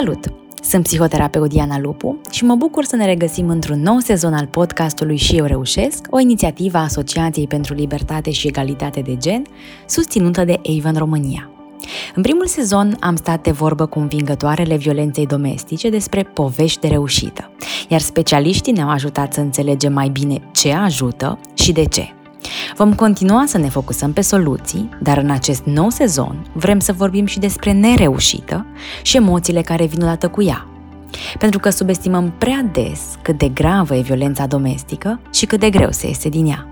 [0.00, 0.32] Salut!
[0.62, 5.16] Sunt psihoterapeut Diana Lupu și mă bucur să ne regăsim într-un nou sezon al podcastului
[5.16, 9.42] Și eu reușesc, o inițiativă a Asociației pentru Libertate și Egalitate de Gen,
[9.86, 11.50] susținută de Avon România.
[12.14, 17.50] În primul sezon am stat de vorbă cu învingătoarele violenței domestice despre povești de reușită,
[17.88, 22.14] iar specialiștii ne-au ajutat să înțelegem mai bine ce ajută și de ce.
[22.76, 27.26] Vom continua să ne focusăm pe soluții, dar în acest nou sezon vrem să vorbim
[27.26, 28.66] și despre nereușită
[29.02, 30.66] și emoțiile care vin odată cu ea.
[31.38, 35.90] Pentru că subestimăm prea des cât de gravă e violența domestică și cât de greu
[35.90, 36.66] se iese din ea.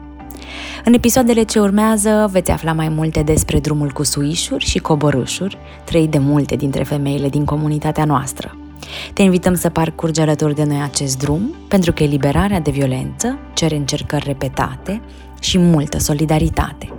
[0.85, 6.07] În episoadele ce urmează veți afla mai multe despre drumul cu suișuri și coborâșuri, trei
[6.07, 8.57] de multe dintre femeile din comunitatea noastră.
[9.13, 13.77] Te invităm să parcurgi alături de noi acest drum, pentru că eliberarea de violență cere
[13.77, 15.01] încercări repetate
[15.41, 16.92] și multă solidaritate.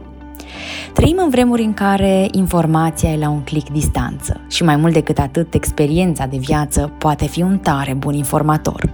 [0.94, 5.18] Trăim în vremuri în care informația e la un clic distanță și mai mult decât
[5.18, 8.94] atât, experiența de viață poate fi un tare bun informator.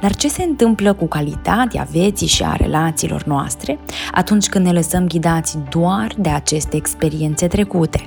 [0.00, 3.78] Dar ce se întâmplă cu calitatea vieții și a relațiilor noastre
[4.12, 8.06] atunci când ne lăsăm ghidați doar de aceste experiențe trecute?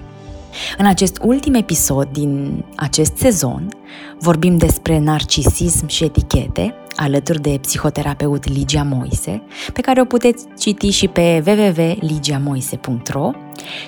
[0.78, 3.69] În acest ultim episod din acest sezon
[4.19, 9.42] vorbim despre narcisism și etichete alături de psihoterapeut Ligia Moise,
[9.73, 13.31] pe care o puteți citi și pe www.ligiamoise.ro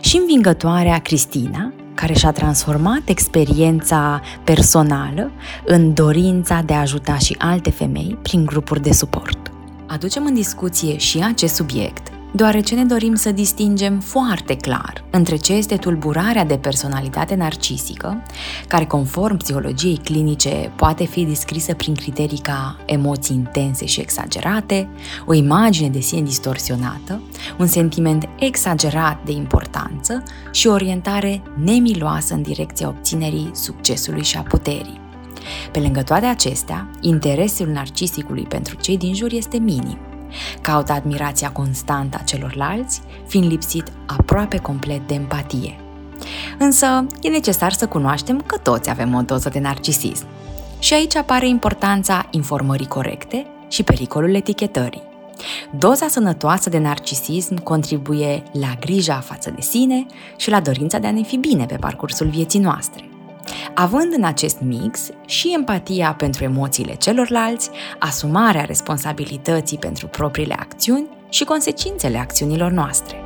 [0.02, 5.32] și învingătoarea Cristina, care și-a transformat experiența personală
[5.66, 9.52] în dorința de a ajuta și alte femei prin grupuri de suport.
[9.88, 15.54] Aducem în discuție și acest subiect deoarece ne dorim să distingem foarte clar între ce
[15.54, 18.24] este tulburarea de personalitate narcisică,
[18.68, 24.90] care conform psihologiei clinice poate fi descrisă prin criterii ca emoții intense și exagerate,
[25.26, 27.22] o imagine de sine distorsionată,
[27.60, 34.42] un sentiment exagerat de importanță și o orientare nemiloasă în direcția obținerii succesului și a
[34.42, 35.00] puterii.
[35.72, 39.98] Pe lângă toate acestea, interesul narcisicului pentru cei din jur este minim
[40.62, 45.80] Caută admirația constantă a celorlalți, fiind lipsit aproape complet de empatie.
[46.58, 50.26] Însă, e necesar să cunoaștem că toți avem o doză de narcisism.
[50.80, 55.04] Și aici apare importanța informării corecte și pericolul etichetării.
[55.78, 60.06] Doza sănătoasă de narcisism contribuie la grija față de sine
[60.38, 63.09] și la dorința de a ne fi bine pe parcursul vieții noastre
[63.74, 71.44] având în acest mix și empatia pentru emoțiile celorlalți, asumarea responsabilității pentru propriile acțiuni și
[71.44, 73.18] consecințele acțiunilor noastre.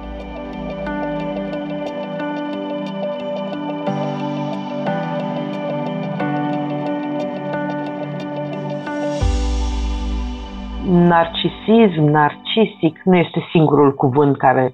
[10.88, 14.74] Narcisism, narcisic, nu este singurul cuvânt care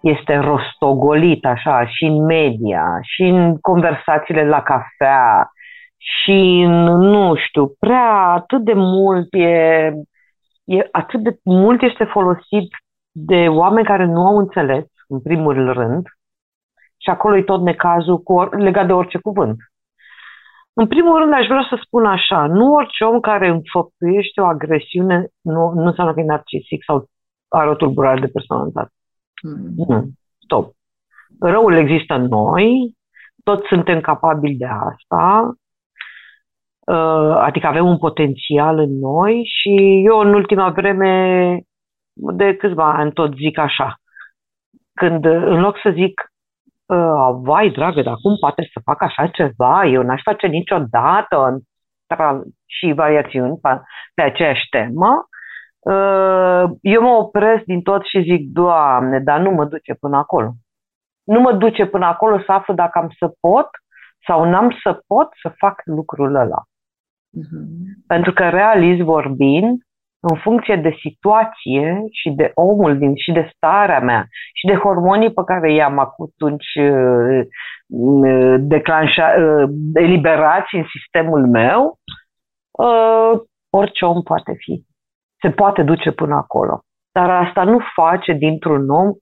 [0.00, 5.50] este rostogolit așa și în media, și în conversațiile la cafea,
[5.96, 9.92] și în, nu știu, prea atât de mult e,
[10.64, 12.70] e atât de mult este folosit
[13.10, 16.06] de oameni care nu au înțeles, în primul rând,
[16.96, 19.56] și acolo e tot necazul cu or, legat de orice cuvânt.
[20.72, 25.26] În primul rând, aș vrea să spun așa, nu orice om care înfăptuiește o agresiune
[25.40, 27.08] nu, nu înseamnă că e narcisic sau
[27.48, 28.95] are o tulburare de personalitate.
[29.42, 30.12] Mm.
[30.38, 30.74] Stop.
[31.40, 32.96] Răul există în noi,
[33.44, 35.52] toți suntem capabili de asta,
[36.86, 41.60] uh, adică avem un potențial în noi și eu în ultima vreme,
[42.12, 43.96] de câțiva ani tot zic așa,
[44.94, 46.32] când în loc să zic
[46.86, 49.84] uh, vai dragă, dar cum poate să fac așa ceva?
[49.84, 51.58] Eu n-aș face niciodată
[52.66, 53.80] și variațiuni pe,
[54.14, 55.28] pe aceeași temă.
[55.90, 60.52] Uh, eu mă opresc din tot și zic, Doamne, dar nu mă duce până acolo.
[61.24, 63.68] Nu mă duce până acolo să aflu dacă am să pot
[64.26, 66.62] sau n-am să pot să fac lucrul ăla.
[66.62, 68.04] Uh-huh.
[68.06, 69.80] Pentru că, realist vorbind,
[70.20, 75.32] în funcție de situație și de omul din, și de starea mea și de hormonii
[75.32, 77.46] pe care i-am atunci uh,
[78.58, 81.98] declanșa, uh, eliberați în sistemul meu,
[83.70, 84.84] orice om poate fi
[85.46, 86.80] se poate duce până acolo.
[87.12, 89.12] Dar asta nu face dintr-un om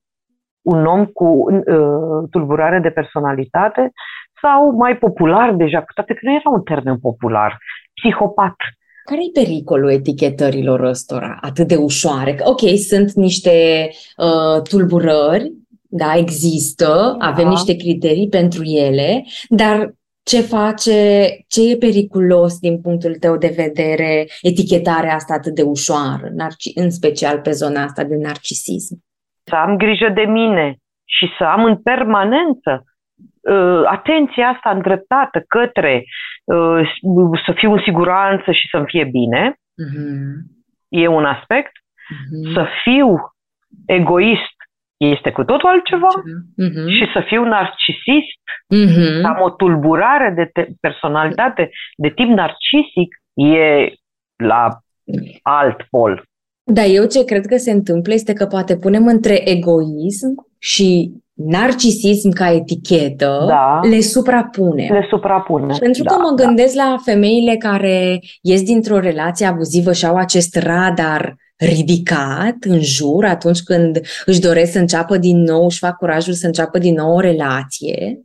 [0.65, 3.93] un om cu uh, tulburare de personalitate
[4.43, 7.59] sau mai popular deja, cu toate că nu era un termen popular,
[7.95, 8.55] psihopat.
[9.05, 12.37] Care e pericolul etichetărilor ăstora atât de ușoare?
[12.43, 15.53] Ok, sunt niște uh, tulburări,
[15.89, 17.27] da, există, da.
[17.27, 19.95] avem niște criterii pentru ele, dar
[20.25, 26.27] ce face, ce e periculos din punctul tău de vedere etichetarea asta atât de ușoară,
[26.75, 28.95] în special pe zona asta de narcisism?
[29.45, 32.85] Să am grijă de mine și să am în permanență
[33.41, 36.05] uh, atenția asta îndreptată către
[36.45, 36.81] uh,
[37.47, 40.35] să fiu în siguranță și să-mi fie bine, uh-huh.
[40.89, 41.73] e un aspect.
[41.73, 42.53] Uh-huh.
[42.55, 43.17] Să fiu
[43.87, 44.54] egoist
[45.05, 46.87] este cu totul altceva uh-huh.
[46.97, 49.21] și să fiu narcisist, uh-huh.
[49.21, 53.93] să am o tulburare de te- personalitate de tip narcisic, e
[54.37, 54.69] la
[55.43, 56.23] alt pol.
[56.67, 62.31] Da, eu ce cred că se întâmplă este că poate punem între egoism și narcisism
[62.31, 64.93] ca etichetă, da, le suprapunem.
[64.93, 65.77] Le suprapunem.
[65.79, 66.45] Pentru că da, mă da.
[66.45, 66.85] gândesc da.
[66.85, 73.63] la femeile care ies dintr-o relație abuzivă și au acest radar ridicat în jur atunci
[73.63, 77.21] când își doresc să înceapă din nou, își fac curajul să înceapă din nou o
[77.21, 78.21] relație.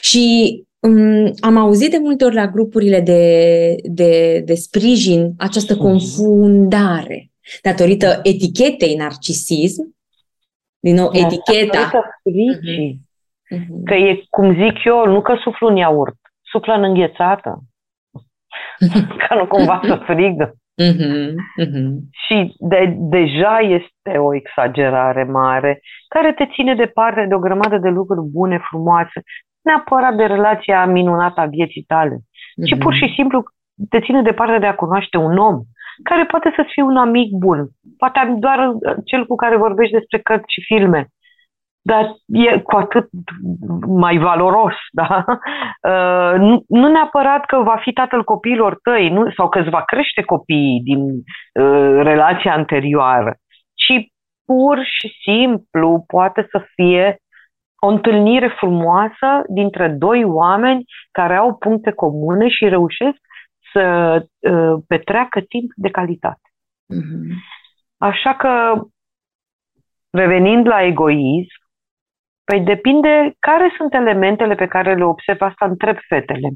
[0.00, 5.82] Și um, am auzit de multe ori la grupurile de, de, de sprijin această mhm.
[5.82, 7.30] confundare
[7.62, 9.94] datorită etichetei narcisism,
[10.78, 11.90] din nou, da, eticheta.
[12.22, 13.00] Fricii.
[13.54, 13.84] Uh-huh.
[13.84, 17.62] Că e, cum zic eu, nu că suflu în iaurt, suflă în înghețată.
[19.28, 20.54] Ca nu cumva să frigă.
[20.82, 21.34] Uh-huh.
[21.64, 21.88] Uh-huh.
[22.10, 27.88] Și de, deja este o exagerare mare care te ține departe de o grămadă de
[27.88, 29.22] lucruri bune, frumoase,
[29.62, 32.66] neapărat de relația minunată a vieții tale, uh-huh.
[32.66, 33.42] ci pur și simplu
[33.88, 35.60] te ține departe de a cunoaște un om
[36.02, 37.68] care poate să fie un amic bun,
[37.98, 38.72] poate doar
[39.04, 41.06] cel cu care vorbești despre cărți și filme,
[41.86, 43.08] dar e cu atât
[43.86, 45.24] mai valoros, da?
[45.28, 49.82] Uh, nu, nu neapărat că va fi tatăl copiilor tăi nu, sau că îți va
[49.82, 53.36] crește copiii din uh, relația anterioară,
[53.74, 54.12] ci
[54.44, 57.16] pur și simplu poate să fie
[57.78, 63.18] o întâlnire frumoasă dintre doi oameni care au puncte comune și reușesc
[63.72, 64.16] să
[64.50, 66.48] uh, petreacă timp de calitate.
[66.94, 67.34] Uh-huh.
[67.98, 68.82] Așa că,
[70.10, 71.63] revenind la egoism,
[72.44, 76.48] păi depinde care sunt elementele pe care le observ, asta întreb fetele.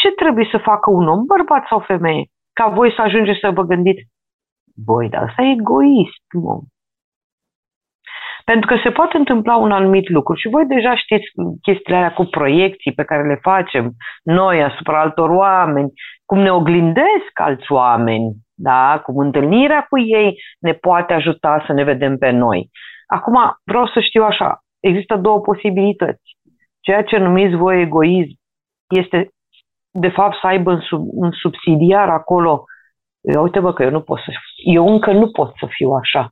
[0.00, 3.62] Ce trebuie să facă un om, bărbat sau femeie, ca voi să ajungeți să vă
[3.62, 4.02] gândiți,
[4.84, 6.60] băi, dar asta e egoist, mă.
[8.44, 11.26] Pentru că se poate întâmpla un anumit lucru și voi deja știți
[11.62, 13.90] chestiile alea cu proiecții pe care le facem
[14.22, 15.92] noi asupra altor oameni,
[16.24, 19.00] cum ne oglindesc alți oameni, da?
[19.04, 22.70] cum întâlnirea cu ei ne poate ajuta să ne vedem pe noi.
[23.06, 23.34] Acum
[23.64, 26.36] vreau să știu așa, există două posibilități.
[26.80, 28.34] Ceea ce numiți voi egoism
[28.88, 29.28] este
[29.90, 32.64] de fapt să aibă un, sub, un subsidiar acolo
[33.40, 34.32] uite bă că eu nu pot să
[34.64, 36.30] eu încă nu pot să fiu așa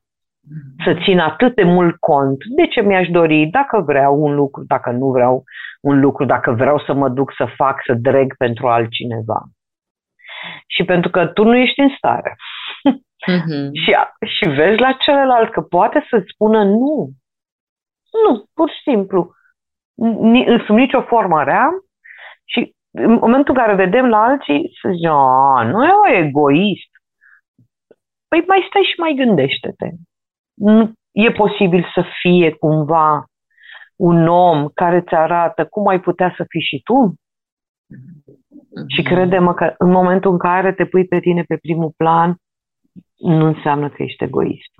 [0.84, 4.90] să țin atât de mult cont de ce mi-aș dori, dacă vreau un lucru, dacă
[4.90, 5.44] nu vreau
[5.80, 9.42] un lucru, dacă vreau să mă duc să fac, să dreg pentru altcineva.
[10.66, 12.36] Și pentru că tu nu ești în stare.
[13.30, 13.70] Uh-huh.
[13.82, 13.94] și,
[14.26, 17.08] și vezi la celălalt că poate să-ți spună nu.
[18.22, 19.32] Nu, pur și simplu.
[20.66, 21.68] Sub nicio formă rea
[22.44, 26.90] și în momentul în care vedem la alții, să zic, nu e o egoist.
[28.28, 29.88] Păi mai stai și mai gândește-te
[30.54, 33.24] nu e posibil să fie cumva
[33.96, 37.14] un om care îți arată cum ai putea să fii și tu?
[38.86, 39.14] Și mhm.
[39.14, 42.36] crede-mă că în momentul în care te pui pe tine pe primul plan,
[43.14, 44.72] nu înseamnă că ești egoist.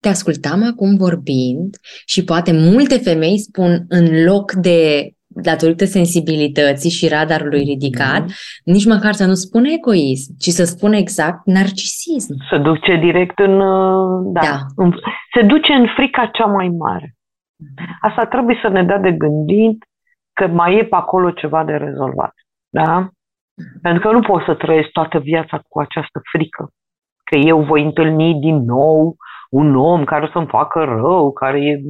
[0.00, 1.76] Te ascultam acum vorbind
[2.06, 8.64] și poate multe femei spun în loc de datorită sensibilității și radarului ridicat, mm-hmm.
[8.64, 12.34] nici măcar să nu spună egoism, ci să spună exact narcisism.
[12.50, 13.60] Se duce direct în...
[13.60, 14.56] Uh, da, da.
[14.76, 14.92] În,
[15.34, 17.14] se duce în frica cea mai mare.
[17.56, 17.98] Mhm.
[18.00, 19.84] Asta trebuie să ne dea de gândit
[20.32, 22.32] că mai e pe acolo ceva de rezolvat.
[22.68, 23.08] Da?
[23.08, 23.80] Mm-hmm.
[23.82, 26.70] Pentru că nu pot să trăiesc toată viața cu această frică.
[27.24, 29.16] Că eu voi întâlni din nou
[29.48, 31.80] un om care o să-mi facă rău, care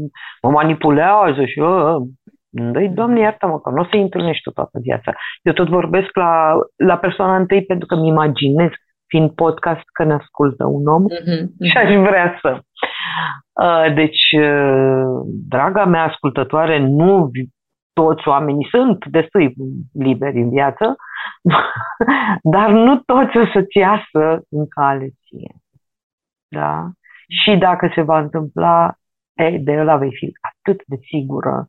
[0.43, 1.97] mă manipulează și uh,
[2.51, 5.13] Dă-i, Doamne, iartă-mă, că nu o să-i întâlnești tu toată viața.
[5.43, 8.71] Eu tot vorbesc la, la persoana întâi pentru că mi imaginez,
[9.07, 11.71] fiind podcast, că ne ascultă un om mm-hmm.
[11.71, 12.61] și aș vrea să.
[13.63, 17.31] Uh, deci, uh, draga mea ascultătoare, nu
[17.93, 19.55] toți oamenii sunt destui
[19.93, 20.97] liberi în viață,
[22.55, 25.55] dar nu toți o să-ți iasă în cale ție.
[26.49, 26.91] Da?
[27.29, 28.95] Și dacă se va întâmpla,
[29.35, 31.69] e, de ăla vei fi atât de sigură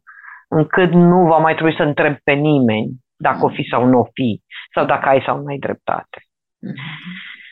[0.49, 4.05] încât nu va mai trebui să întreb pe nimeni dacă o fi sau nu o
[4.13, 4.41] fi,
[4.73, 6.23] sau dacă ai sau nu ai dreptate.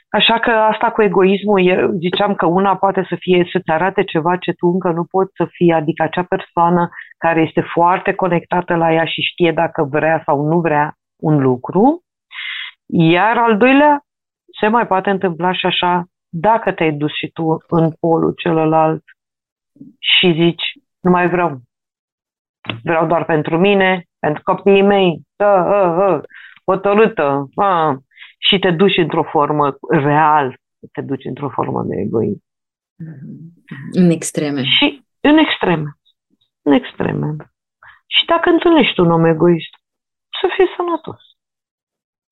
[0.09, 4.37] Așa că asta cu egoismul, eu ziceam că una poate să fie să-ți arate ceva
[4.37, 8.93] ce tu încă nu poți să fii, adică acea persoană care este foarte conectată la
[8.93, 12.01] ea și știe dacă vrea sau nu vrea un lucru.
[12.85, 14.01] Iar al doilea,
[14.59, 19.03] se mai poate întâmpla și așa, dacă te-ai dus și tu în polul celălalt
[19.99, 20.63] și zici,
[20.99, 21.61] nu mai vreau,
[22.83, 26.23] vreau doar pentru mine, pentru copiii mei, da, uh, uh,
[26.65, 27.97] hotărâtă, uh,
[28.37, 30.57] și te duci într-o formă real,
[30.91, 32.43] te duci într-o formă de egoism.
[33.91, 34.63] În extreme.
[34.63, 35.97] Și în extreme.
[36.61, 37.35] În extreme.
[38.07, 39.73] Și dacă întâlnești un om egoist,
[40.41, 41.21] să fii sănătos.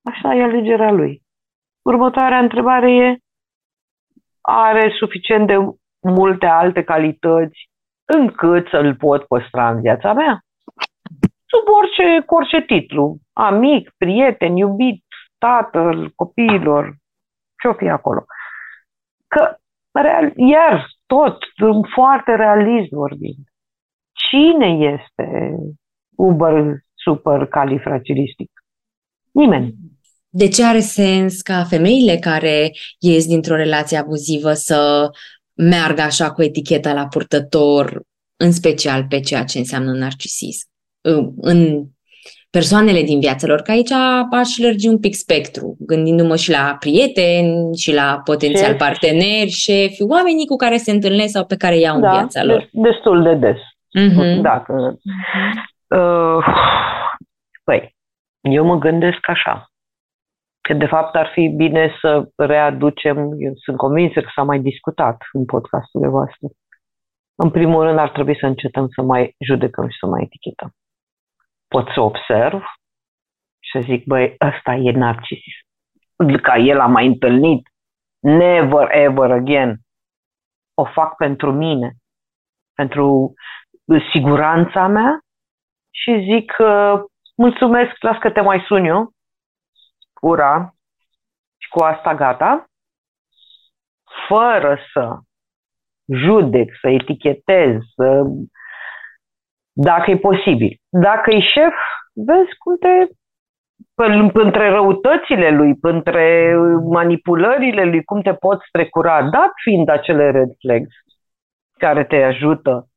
[0.02, 1.24] Așa e alegerea lui.
[1.82, 3.18] Următoarea întrebare e,
[4.46, 5.56] are suficient de
[6.00, 7.70] multe alte calități
[8.06, 10.40] încât să-l pot păstra în viața mea?
[11.46, 13.18] Sub orice, cu orice titlu.
[13.34, 15.04] Amic, prieten, iubit,
[15.38, 16.96] tatăl, copiilor,
[17.62, 18.26] ce-o fi acolo.
[19.28, 19.56] Că,
[19.92, 21.38] real, iar tot,
[21.94, 23.46] foarte realist vorbind,
[24.30, 25.56] cine este
[26.18, 28.52] Uber super califragilistic?
[29.32, 29.74] Nimeni.
[30.38, 35.10] De ce are sens ca femeile care ies dintr-o relație abuzivă să
[35.54, 38.02] meargă așa cu eticheta la purtător,
[38.38, 40.68] în special pe ceea ce înseamnă narcisism?
[41.42, 41.84] În
[42.50, 43.92] persoanele din viața lor, că aici
[44.32, 48.78] aș lărgi un pic spectru, gândindu-mă și la prieteni, și la potențial șefi.
[48.78, 52.70] parteneri, șefi, oamenii cu care se întâlnesc sau pe care iau da, în viața lor.
[52.72, 53.58] destul de des.
[53.58, 54.42] Uh-huh.
[54.42, 55.00] Dacă,
[55.88, 56.46] uh,
[57.64, 57.96] păi,
[58.42, 59.70] eu mă gândesc așa,
[60.68, 65.18] că de fapt ar fi bine să readucem, eu sunt convinsă că s-a mai discutat
[65.32, 66.48] în podcasturile voastre.
[67.36, 70.74] În primul rând ar trebui să încetăm să mai judecăm și să mai etichetăm
[71.76, 72.62] pot să observ
[73.60, 75.64] și să zic, băi, ăsta e narcisist.
[76.42, 77.68] Ca el a mai întâlnit,
[78.20, 79.78] never ever again.
[80.74, 81.94] O fac pentru mine,
[82.74, 83.34] pentru
[84.12, 85.20] siguranța mea
[85.94, 86.94] și zic, uh,
[87.38, 89.10] mulțumesc, las că te mai sun eu.
[90.30, 90.74] Ura!
[91.58, 92.66] Și cu asta gata.
[94.28, 95.18] Fără să
[96.08, 98.24] judec, să etichetez, să
[99.74, 100.78] dacă e posibil.
[100.90, 101.74] Dacă e șef,
[102.14, 103.08] vezi cum te
[104.34, 106.56] între răutățile lui, între
[106.92, 110.96] manipulările lui, cum te poți strecura, dat fiind acele red flags
[111.78, 112.88] care te ajută,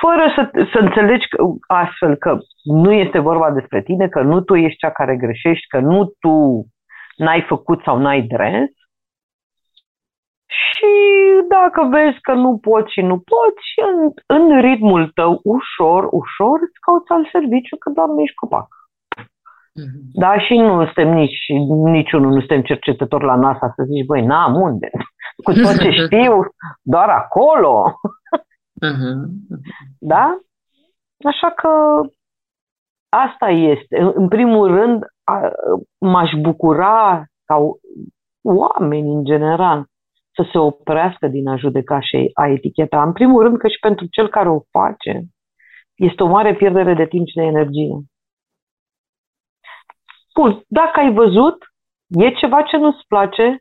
[0.00, 4.54] fără să, să înțelegi că, astfel că nu este vorba despre tine, că nu tu
[4.54, 6.66] ești cea care greșești, că nu tu
[7.16, 8.70] n-ai făcut sau n-ai dres,
[10.46, 10.92] și
[11.48, 13.96] dacă vezi că nu poți și nu poți, în,
[14.36, 18.68] în ritmul tău, ușor, ușor, îți cauți alt serviciu, că doar ești copac.
[19.80, 20.02] Mm-hmm.
[20.12, 21.44] Da, și nu suntem nici,
[21.96, 24.90] niciunul, nu suntem cercetători la NASA să zici, băi, n-am unde.
[25.44, 26.34] Cu tot ce știu,
[26.82, 27.92] doar acolo.
[28.84, 29.24] Mm-hmm.
[29.98, 30.38] Da?
[31.24, 32.00] Așa că
[33.08, 33.98] asta este.
[34.14, 35.04] În primul rând,
[35.98, 37.56] m-aș bucura ca
[38.42, 39.84] oameni în general
[40.34, 43.02] să se oprească din a judeca și a eticheta.
[43.02, 45.22] În primul rând că și pentru cel care o face
[45.94, 47.96] este o mare pierdere de timp și de energie.
[50.34, 51.64] Bun, dacă ai văzut,
[52.06, 53.58] e ceva ce nu-ți place,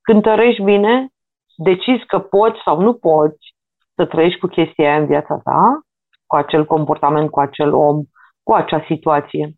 [0.00, 1.08] cântărești bine,
[1.56, 3.51] decizi că poți sau nu poți
[3.94, 5.80] să trăiești cu chestia aia în viața ta,
[6.26, 8.02] cu acel comportament, cu acel om,
[8.42, 9.54] cu acea situație.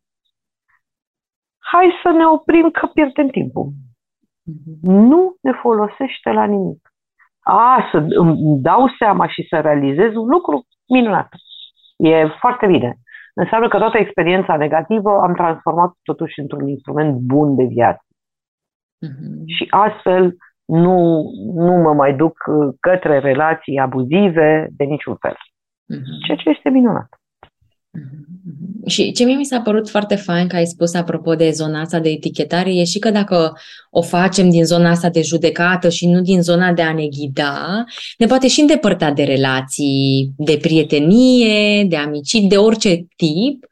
[1.59, 3.73] Hai să ne oprim că pierdem timpul.
[4.83, 6.89] Nu ne folosește la nimic.
[7.41, 11.29] A, să îmi dau seama și să realizez un lucru minunat.
[11.97, 12.99] E foarte bine.
[13.35, 18.05] Înseamnă că toată experiența negativă am transformat totuși într-un instrument bun de viață.
[19.07, 19.45] Mm-hmm.
[19.47, 21.23] Și astfel nu,
[21.55, 22.37] nu mă mai duc
[22.81, 25.37] către relații abuzive de niciun fel.
[25.95, 26.27] Mm-hmm.
[26.27, 27.09] Ceea ce este minunat.
[27.99, 28.25] Mm-hmm.
[28.87, 32.01] Și ce mie mi s-a părut foarte fain că ai spus apropo de zona asta
[32.01, 33.53] de etichetare e și că dacă
[33.91, 37.85] o facem din zona asta de judecată și nu din zona de a ne ghida,
[38.19, 43.65] ne poate și îndepărta de relații, de prietenie, de amicii, de orice tip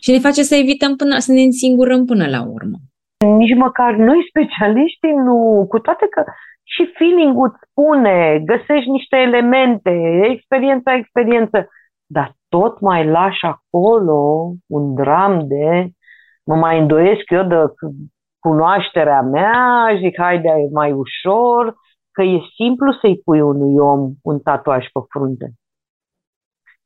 [0.00, 2.78] și ne face să evităm până, să ne însingurăm până la urmă.
[3.26, 6.24] Nici măcar noi specialiștii nu, cu toate că
[6.62, 11.68] și feeling-ul îți spune, găsești niște elemente, experiența, experiență,
[12.06, 15.90] dar tot mai lași acolo un dram de
[16.44, 17.56] mă mai îndoiesc eu de
[18.38, 21.74] cunoașterea mea, zic haide e mai ușor,
[22.12, 25.52] că e simplu să-i pui unui om un tatuaj pe frunte.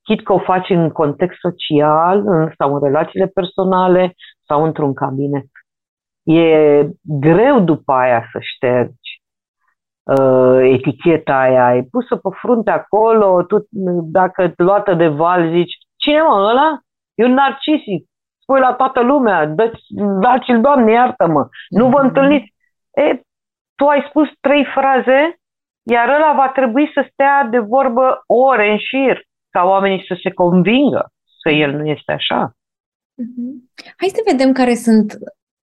[0.02, 2.24] Chit că o faci în context social
[2.58, 4.14] sau în relațiile personale
[4.46, 5.46] sau într-un cabinet.
[6.24, 9.22] E greu după aia să ștergi
[10.02, 13.66] uh, eticheta aia, ai pusă pe frunte acolo, tu,
[14.02, 16.78] dacă luată de val zici, cine mă, ăla?
[17.14, 18.08] E un narcisic.
[18.38, 19.46] Spui la toată lumea,
[20.20, 22.06] dați-l, Doamne, iartă-mă, nu vă mhm.
[22.06, 22.54] întâlniți.
[22.90, 23.20] E,
[23.74, 25.36] tu ai spus trei fraze,
[25.82, 30.30] iar ăla va trebui să stea de vorbă ore în șir, ca oamenii să se
[30.30, 31.08] convingă
[31.44, 32.50] că el nu este așa.
[33.22, 33.52] Uh-huh.
[33.96, 35.06] Hai să vedem care sunt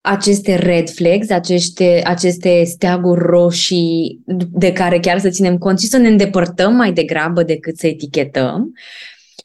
[0.10, 4.20] aceste red flags, aceste, aceste steaguri roșii
[4.52, 8.72] de care chiar să ținem cont și să ne îndepărtăm mai degrabă decât să etichetăm.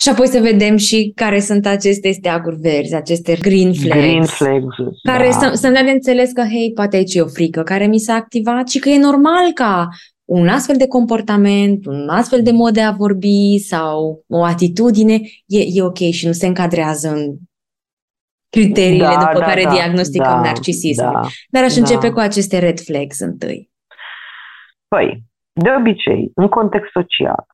[0.00, 4.00] Și apoi să vedem și care sunt aceste steaguri verzi, aceste green flags.
[4.00, 5.38] Green flags, Care da.
[5.38, 8.14] să, să ne de înțeles că, hei, poate aici e o frică care mi s-a
[8.14, 9.88] activat și că e normal ca
[10.25, 15.59] un astfel de comportament, un astfel de mod de a vorbi sau o atitudine e,
[15.59, 17.35] e ok și nu se încadrează în
[18.56, 21.12] criteriile da, după da, care da, diagnosticăm da, narcisismul.
[21.12, 21.80] Da, Dar aș da.
[21.80, 23.71] începe cu aceste red flags întâi.
[24.88, 27.47] Păi, de obicei, în context social,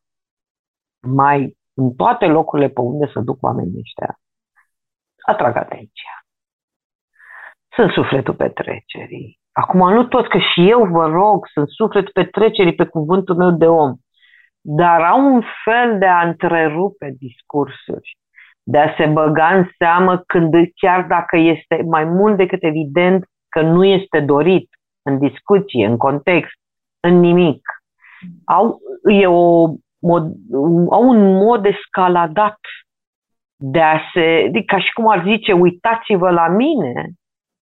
[1.00, 4.20] mai în toate locurile pe unde se duc oamenii ăștia,
[5.26, 6.14] atrag atenția.
[7.74, 9.40] Sunt sufletul petrecerii.
[9.52, 13.66] Acum, nu tot că și eu vă rog, sunt sufletul petrecerii pe cuvântul meu de
[13.66, 13.96] om,
[14.60, 18.18] dar au un fel de a întrerupe discursuri,
[18.70, 23.62] de a se băga în seamă când, chiar dacă este mai mult decât evident că
[23.62, 24.68] nu este dorit
[25.02, 26.56] în discuție, în context,
[27.00, 27.60] în nimic.
[28.44, 28.78] Au,
[29.20, 29.66] e o
[29.98, 30.32] mod,
[30.90, 32.58] au un mod escaladat
[33.56, 37.10] de a se, de, ca și cum ar zice, uitați-vă la mine,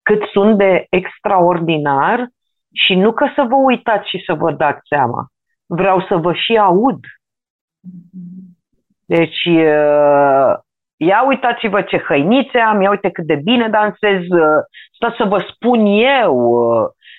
[0.03, 2.29] cât sunt de extraordinar
[2.73, 5.27] și nu că să vă uitați și să vă dați seama.
[5.67, 6.99] Vreau să vă și aud.
[9.07, 9.49] Deci,
[11.09, 14.23] ia uitați-vă ce hăinițe am, ia uite cât de bine dansez,
[14.95, 15.87] stați să vă spun
[16.21, 16.35] eu,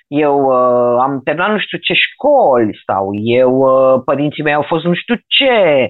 [0.07, 4.83] eu uh, am terminat nu știu ce școli sau eu, uh, părinții mei au fost
[4.85, 5.89] nu știu ce,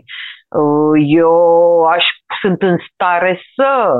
[0.59, 1.35] uh, eu
[1.83, 2.05] aș,
[2.41, 3.93] sunt în stare să.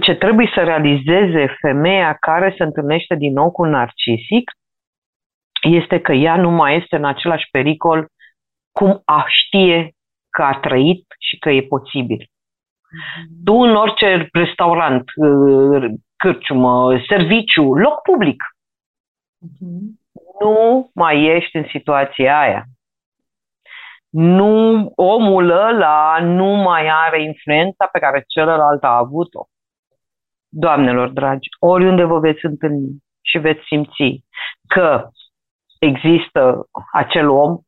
[0.00, 4.50] Ce trebuie să realizeze femeia care se întâlnește din nou cu un narcisic
[5.62, 8.06] este că ea nu mai este în același pericol
[8.72, 9.90] cum a știe
[10.30, 12.24] că a trăit și că e posibil.
[12.24, 13.44] Mm-hmm.
[13.44, 15.04] Tu în orice restaurant,
[16.16, 18.42] cârciumă, serviciu, loc public.
[19.46, 19.98] Uh-huh.
[20.40, 22.64] Nu mai ești în situația aia.
[24.10, 29.44] Nu, omul ăla nu mai are influența pe care celălalt a avut-o.
[30.48, 34.24] Doamnelor dragi, oriunde vă veți întâlni și veți simți
[34.68, 35.08] că
[35.78, 37.58] există acel om,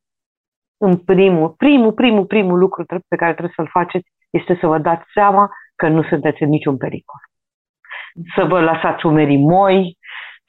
[0.83, 5.05] în primul, primul, primul, primul lucru pe care trebuie să-l faceți este să vă dați
[5.15, 7.21] seama că nu sunteți în niciun pericol
[8.35, 9.97] să vă lăsați umerii moi,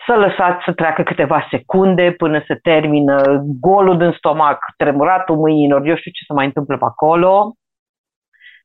[0.06, 5.96] să lăsați să treacă câteva secunde până se termină golul din stomac, tremuratul mâinilor, eu
[5.96, 7.54] știu ce se mai întâmplă pe acolo.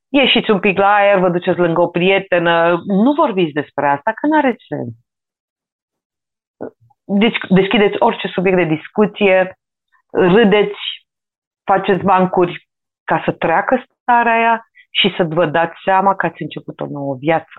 [0.08, 4.26] Ieșiți un pic la aer, vă duceți lângă o prietenă, nu vorbiți despre asta, că
[4.26, 4.94] nu are sens.
[7.04, 9.58] Deci, deschideți orice subiect de discuție,
[10.12, 10.78] râdeți,
[11.70, 12.68] faceți bancuri
[13.04, 14.54] ca să treacă starea aia
[14.90, 17.58] și să vă dați seama că ați început o nouă viață.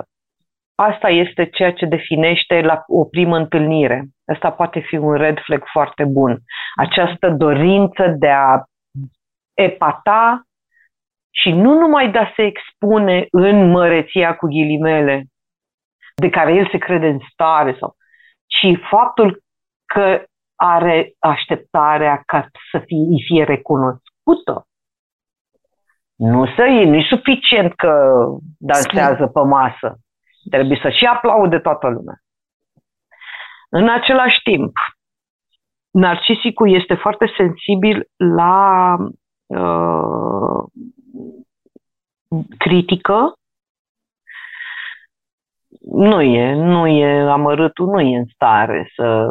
[0.75, 4.07] Asta este ceea ce definește la o primă întâlnire.
[4.33, 6.37] Asta poate fi un red flag foarte bun.
[6.75, 8.63] Această dorință de a
[9.53, 10.41] epata
[11.31, 15.23] și nu numai de a se expune în măreția cu ghilimele,
[16.15, 17.95] de care el se crede în stare, sau,
[18.45, 19.41] ci faptul
[19.85, 20.23] că
[20.61, 24.67] are așteptarea ca să fie, îi fie recunoscută.
[26.15, 28.23] Nu să nu e suficient că
[28.57, 29.99] dansează pe masă.
[30.49, 32.15] Trebuie să și aplaude toată lumea.
[33.69, 34.73] În același timp,
[35.91, 38.95] narcisicul este foarte sensibil la
[39.45, 40.63] uh,
[42.57, 43.33] critică.
[45.81, 49.27] Nu e, nu e, amărâtul nu e în stare să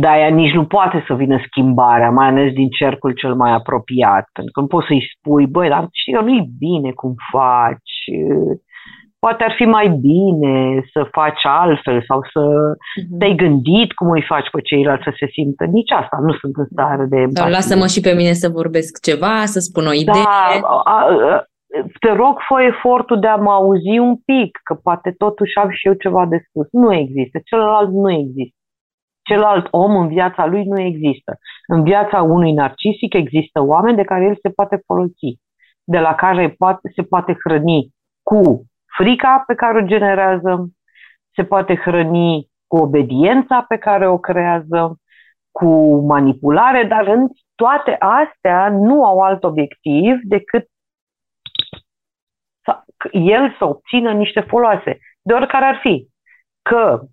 [0.00, 4.24] de-aia nici nu poate să vină schimbarea, mai ales din cercul cel mai apropiat.
[4.32, 7.98] Pentru că nu poți să-i spui, băi, dar știi că nu-i bine cum faci,
[9.18, 10.54] poate ar fi mai bine
[10.92, 13.18] să faci altfel sau să uh-huh.
[13.18, 15.64] te-ai gândit cum îi faci pe ceilalți să se simtă.
[15.64, 17.24] Nici asta nu sunt în stare de...
[17.28, 20.28] Sau lasă-mă și pe mine să vorbesc ceva, să spun o idee.
[20.62, 20.98] Da, a, a,
[22.00, 25.86] te rog, fă efortul de a mă auzi un pic, că poate totuși am și
[25.86, 26.66] eu ceva de spus.
[26.70, 28.57] Nu există, celălalt nu există.
[29.28, 31.38] Celălalt om în viața lui nu există.
[31.66, 35.40] În viața unui narcisic există oameni de care el se poate folosi,
[35.84, 38.62] de la care poate, se poate hrăni cu
[38.96, 40.68] frica pe care o generează,
[41.34, 44.98] se poate hrăni cu obediența pe care o creează,
[45.50, 50.66] cu manipulare, dar în toate astea nu au alt obiectiv decât
[52.64, 56.08] să, el să obțină niște foloase, de oricare ar fi.
[56.62, 57.08] Că uh,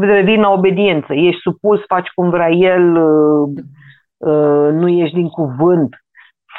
[0.00, 3.48] revin la obediență, ești supus, faci cum vrea el, uh,
[4.16, 5.96] uh, nu ești din cuvânt,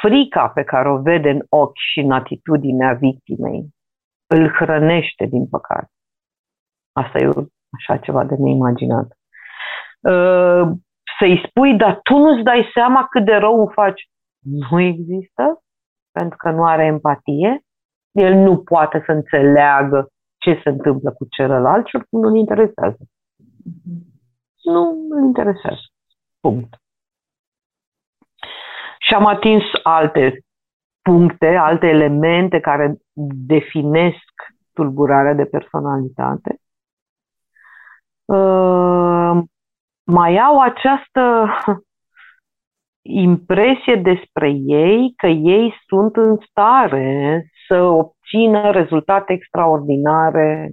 [0.00, 3.74] frica pe care o vede în ochi și în atitudinea victimei
[4.26, 5.90] îl hrănește, din păcate.
[6.92, 7.28] Asta e
[7.78, 9.06] așa ceva de neimaginat.
[10.00, 10.70] Uh,
[11.18, 14.02] să-i spui, dar tu nu-ți dai seama cât de rău o faci.
[14.70, 15.62] Nu există,
[16.12, 17.60] pentru că nu are empatie.
[18.12, 20.08] El nu poate să înțeleagă
[20.44, 22.98] ce se întâmplă cu celălalt și oricum nu-l interesează.
[24.62, 25.82] Nu îl interesează.
[26.40, 26.74] Punct.
[28.98, 30.38] Și am atins alte
[31.02, 32.96] puncte, alte elemente care
[33.46, 34.32] definesc
[34.72, 36.58] tulburarea de personalitate.
[38.24, 39.42] Uh,
[40.04, 41.48] mai au această
[43.02, 47.76] impresie despre ei că ei sunt în stare să
[48.34, 50.70] obțină rezultate extraordinare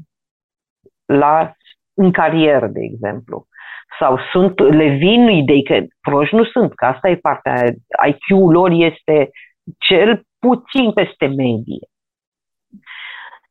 [1.06, 1.54] la,
[1.94, 3.46] în carieră, de exemplu.
[4.00, 7.64] Sau sunt, le vin idei că proști nu sunt, că asta e partea,
[8.08, 9.30] IQ-ul lor este
[9.78, 11.88] cel puțin peste medie.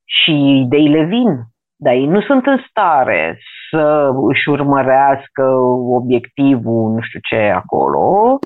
[0.05, 1.43] Și ideile vin,
[1.77, 3.39] dar ei nu sunt în stare
[3.71, 5.43] să își urmărească
[5.99, 8.39] obiectivul, nu știu ce, acolo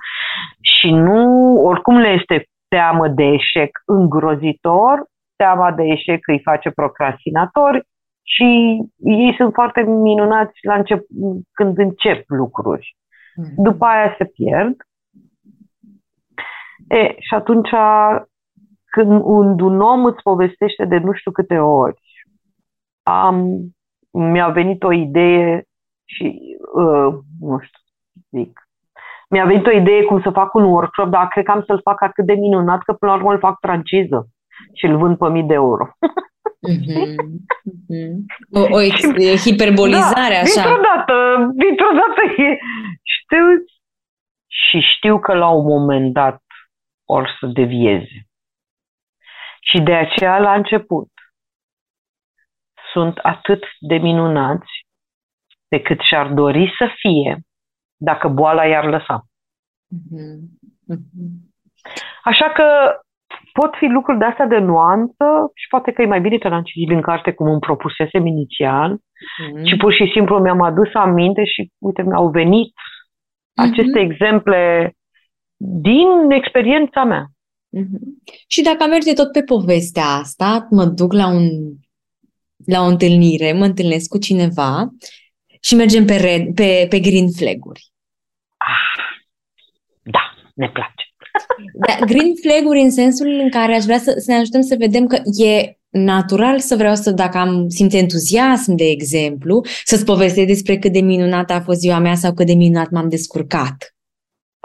[0.60, 5.04] și nu, oricum le este teamă de eșec îngrozitor,
[5.44, 7.86] teama de eșec îi face procrastinatori
[8.22, 11.00] și ei sunt foarte minunați la încep,
[11.52, 12.96] când încep lucruri.
[13.36, 13.64] Mm.
[13.64, 14.76] După aia se pierd.
[16.88, 17.68] E, și atunci
[18.84, 22.00] când un, un om îți povestește de nu știu câte ori,
[23.02, 23.58] am,
[24.10, 25.64] mi-a venit o idee
[26.04, 27.80] și, uh, nu știu,
[28.30, 28.60] zic,
[29.28, 32.02] mi-a venit o idee cum să fac un workshop, dar cred că am să-l fac
[32.02, 34.28] atât de minunat că până la urmă îl fac franciză
[34.72, 35.88] și îl vând pe mii de euro.
[36.68, 37.14] Mm-hmm.
[38.52, 40.62] O, o ex- hiperbolizare da, așa.
[40.62, 41.14] Dintr-o dată,
[41.54, 42.58] dintr-o dată e,
[43.02, 43.46] știu
[44.46, 46.42] și știu că la un moment dat
[47.04, 48.28] or să devieze.
[49.60, 51.08] Și de aceea la început
[52.92, 54.86] sunt atât de minunați
[55.68, 57.40] pe cât și-ar dori să fie
[57.96, 59.26] dacă boala i-ar lăsa.
[59.94, 60.38] Mm-hmm.
[60.92, 61.52] Mm-hmm.
[62.22, 62.98] Așa că
[63.58, 66.62] pot fi lucruri de astea de nuanță și poate că e mai bine că l-am
[66.62, 69.64] citit în carte cum îmi propusesem inițial mm-hmm.
[69.68, 73.70] și pur și simplu mi-am adus aminte și uite, mi-au venit mm-hmm.
[73.70, 74.60] aceste exemple
[75.56, 77.24] din experiența mea.
[77.78, 78.02] Mm-hmm.
[78.46, 81.46] Și dacă merge tot pe povestea asta, mă duc la un
[82.66, 84.88] la o întâlnire, mă întâlnesc cu cineva
[85.60, 87.82] și mergem pe, red, pe, pe green flag-uri.
[88.56, 89.04] Ah,
[90.02, 91.03] da, ne place.
[91.86, 95.06] Da, green flag-uri în sensul în care aș vrea să, să ne ajutăm să vedem
[95.06, 100.76] că e natural să vreau să, dacă am simt entuziasm, de exemplu, să-ți povestesc despre
[100.76, 103.76] cât de minunată a fost ziua mea sau cât de minunat m-am descurcat.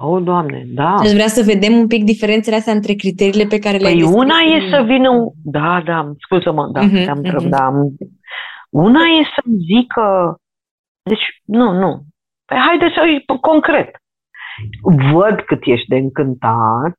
[0.01, 0.95] Oh, Doamne, da.
[0.95, 4.37] Aș vrea să vedem un pic diferențele astea între criteriile pe care le-ai Păi una
[4.55, 5.09] e să vină...
[5.43, 7.49] Da, da, scuză-mă, da, uh-huh, te-am uh-huh.
[7.49, 7.69] da.
[8.69, 10.35] Una e să-mi zică...
[11.01, 12.01] Deci, nu, nu.
[12.45, 13.01] Păi haide să
[13.41, 13.89] concret.
[15.11, 16.97] Văd cât ești de încântat.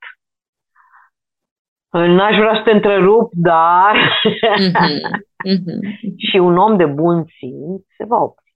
[1.90, 3.94] N-aș vrea să te întrerup, dar...
[4.28, 5.00] Uh-huh,
[5.52, 5.78] uh-huh.
[6.16, 8.54] și un om de bun simț se va opri.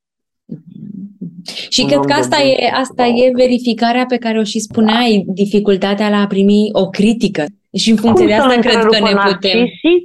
[1.69, 6.09] Și un cred că asta e, asta e verificarea pe care o și spuneai, dificultatea
[6.09, 7.45] la a primi o critică.
[7.83, 9.59] Și în funcție Cum de asta cred că ne putem...
[9.59, 10.05] Narcisic?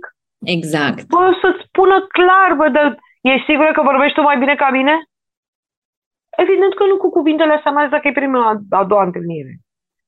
[0.58, 1.08] Exact.
[1.08, 2.88] Bă, să-ți spună clar, bă, dar
[3.22, 4.96] ești sigură că vorbești tu mai bine ca mine?
[6.42, 9.58] Evident că nu cu cuvintele astea, mai dacă e prima, a doua întâlnire.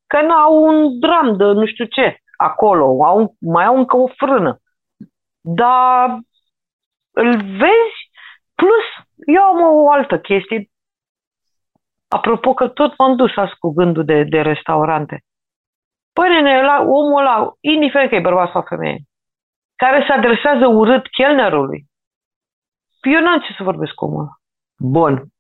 [0.08, 4.60] Că n-au un dram de nu știu ce acolo, au, mai au încă o frână.
[5.42, 6.20] Dar
[7.12, 8.00] îl vezi,
[8.56, 8.88] plus
[9.26, 10.70] eu am o altă chestie.
[12.08, 15.24] Apropo că tot m-am dus azi cu gândul de, de restaurante.
[16.14, 19.00] Păi, nene, la omul ăla, indiferent că e bărbat sau femeie,
[19.76, 21.86] care se adresează urât chelnerului,
[23.02, 24.40] eu n-am ce să vorbesc cu omul
[24.78, 25.32] Bun.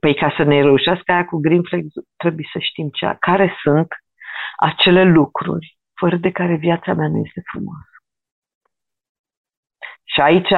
[0.00, 1.84] Păi ca să ne reușească aia cu Green Flag,
[2.16, 3.88] trebuie să știm ce, care sunt
[4.56, 7.90] acele lucruri fără de care viața mea nu este frumoasă.
[10.04, 10.52] Și aici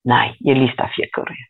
[0.00, 1.46] N-ai, e lista fiecăruia.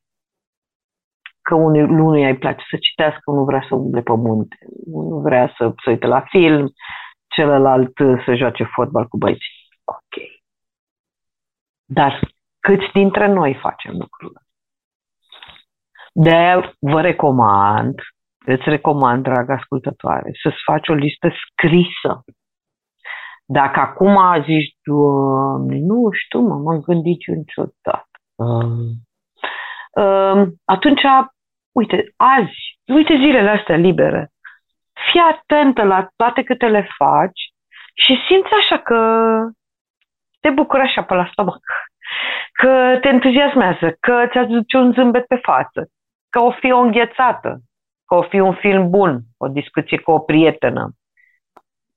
[1.42, 5.54] Că unui, unuia îi place să citească, unul vrea să umble pe munte, unul vrea
[5.56, 6.72] să se uite la film,
[7.28, 9.52] celălalt să joace fotbal cu băieții.
[9.84, 10.22] Ok.
[11.84, 12.20] Dar
[12.60, 14.40] câți dintre noi facem lucrurile?
[16.12, 17.94] De vă recomand,
[18.46, 22.24] îți recomand, dragă ascultătoare, să-ți faci o listă scrisă.
[23.46, 28.04] Dacă acum zici, Doamne, nu știu, mă, m-am gândit eu niciodată.
[30.00, 31.02] Uh, atunci,
[31.72, 34.30] uite, azi, uite zilele astea libere,
[35.10, 37.40] fii atentă la toate câte le faci
[37.94, 38.98] și simți așa că
[40.40, 41.64] te bucură așa pe la stomac,
[42.52, 45.88] că te entuziasmează, că ți aduce un zâmbet pe față,
[46.30, 47.60] că o fi o înghețată,
[48.06, 50.90] că o fi un film bun, o discuție cu o prietenă.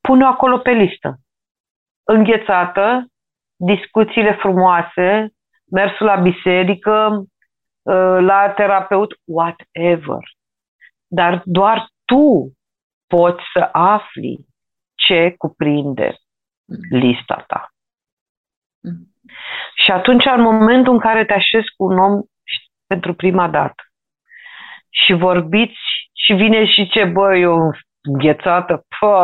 [0.01, 1.17] Pune-o acolo pe listă.
[2.03, 3.05] Înghețată,
[3.55, 5.33] discuțiile frumoase,
[5.71, 7.23] mersul la biserică,
[7.85, 10.19] ă, la terapeut, whatever.
[11.07, 12.53] Dar doar tu
[13.07, 14.45] poți să afli
[14.95, 16.15] ce cuprinde
[16.89, 17.67] lista ta.
[19.75, 22.21] Și atunci, în momentul în care te așezi cu un om
[22.87, 23.83] pentru prima dată
[24.93, 25.79] și vorbiți
[26.25, 27.57] și vine și ce, bă, eu
[28.01, 29.17] înghețată, pă,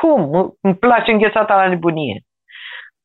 [0.00, 0.54] cum?
[0.60, 2.20] Îmi place înghețata la nebunie.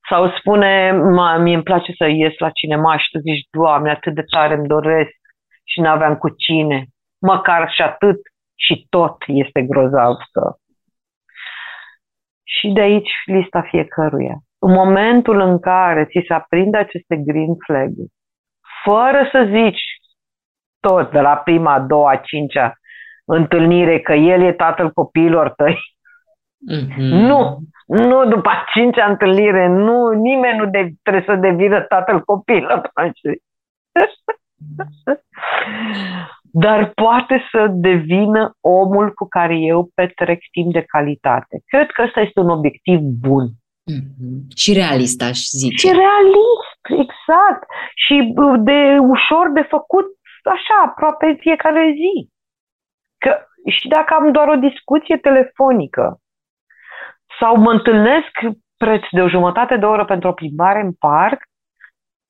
[0.09, 4.13] Sau spune, mă, mie îmi place să ies la cinema și tu zici, Doamne, atât
[4.13, 5.17] de tare îmi doresc
[5.63, 6.85] și n-aveam cu cine.
[7.21, 8.19] Măcar și atât
[8.55, 10.53] și tot este grozav că...
[12.43, 14.35] Și de aici lista fiecăruia.
[14.59, 17.91] În momentul în care ți se aprinde aceste green flag
[18.83, 19.81] fără să zici
[20.79, 22.73] tot de la prima, a doua, a cincea
[23.25, 25.77] întâlnire că el e tatăl copiilor tăi,
[26.71, 26.95] mm-hmm.
[26.97, 32.91] nu, nu după a cincea întâlnire, nu, nimeni nu de, trebuie să devină tatăl copiilor
[32.95, 33.41] noștri.
[36.51, 41.61] Dar poate să devină omul cu care eu petrec timp de calitate.
[41.65, 43.47] Cred că ăsta este un obiectiv bun.
[43.91, 44.37] Mm-hmm.
[44.55, 45.87] Și realist, aș zice.
[45.87, 47.67] Și realist, exact.
[47.95, 50.05] Și de ușor de făcut
[50.49, 52.29] așa, aproape în fiecare zi.
[53.17, 53.37] Că,
[53.69, 56.19] și dacă am doar o discuție telefonică
[57.39, 58.31] sau mă întâlnesc
[58.77, 61.43] preț de o jumătate de oră pentru o plimbare în parc,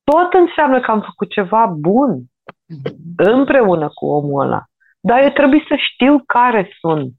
[0.04, 3.16] tot înseamnă că am făcut ceva bun mm-hmm.
[3.16, 4.64] împreună cu omul ăla.
[5.00, 7.14] Dar eu trebuie să știu care sunt.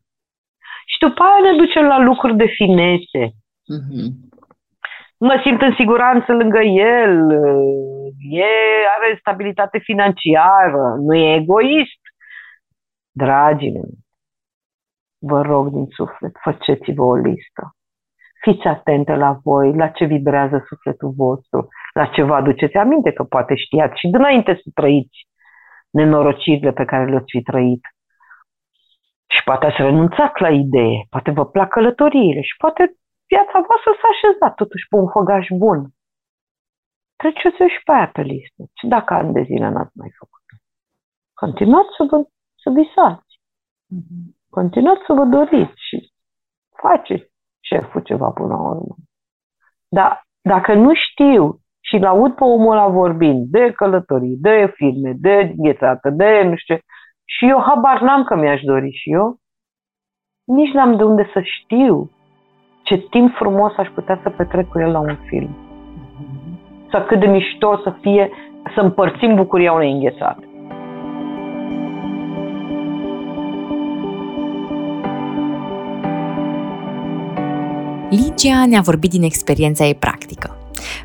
[0.86, 3.24] Și după aia ne ducem la lucruri de finețe.
[3.74, 4.30] Mm-hmm
[5.20, 7.30] mă simt în siguranță lângă el,
[8.30, 8.44] e,
[8.96, 12.00] are stabilitate financiară, nu e egoist.
[13.10, 13.98] Dragii mei,
[15.18, 17.74] vă rog din suflet, faceți-vă o listă.
[18.40, 23.24] Fiți atente la voi, la ce vibrează sufletul vostru, la ce vă aduceți aminte, că
[23.24, 25.28] poate știați și dinainte să trăiți
[25.90, 27.80] nenorocirile pe care le-ați fi trăit.
[29.28, 32.94] Și poate ați renunțat la idee, poate vă plac călătoriile și poate
[33.32, 35.80] viața voastră s-a așezat totuși pe un făgaș bun.
[37.20, 38.62] Treceți-o și pe aia pe listă.
[38.78, 40.44] Și dacă ani de zile n-ați mai făcut.
[41.42, 42.18] Continuați să, vă,
[42.62, 43.32] să visați.
[43.94, 44.24] Mm-hmm.
[44.58, 45.96] Continuați să vă doriți și
[46.82, 48.94] faceți șeful ceva până la urmă.
[49.88, 50.10] Dar
[50.42, 55.54] dacă nu știu și l aud pe omul ăla vorbind de călătorii, de filme, de
[55.56, 56.76] ghețată, de nu știu
[57.24, 59.38] și eu habar n-am că mi-aș dori și eu,
[60.44, 62.10] nici n-am de unde să știu
[62.82, 65.56] ce timp frumos aș putea să petrec cu el la un film.
[66.90, 68.30] Sau cât de mișto să fie
[68.74, 70.44] să împărțim bucuria unei înghețate.
[78.10, 80.56] Ligia ne-a vorbit din experiența ei practică.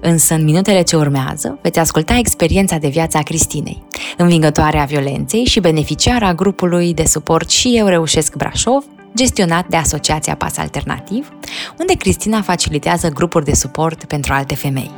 [0.02, 3.84] Însă, în minutele ce urmează, veți asculta experiența de viață a Cristinei,
[4.18, 8.84] învingătoarea violenței și beneficiara grupului de suport Și eu reușesc Brașov,
[9.16, 11.34] gestionat de Asociația Pas Alternativ,
[11.80, 14.92] unde Cristina facilitează grupuri de suport pentru alte femei.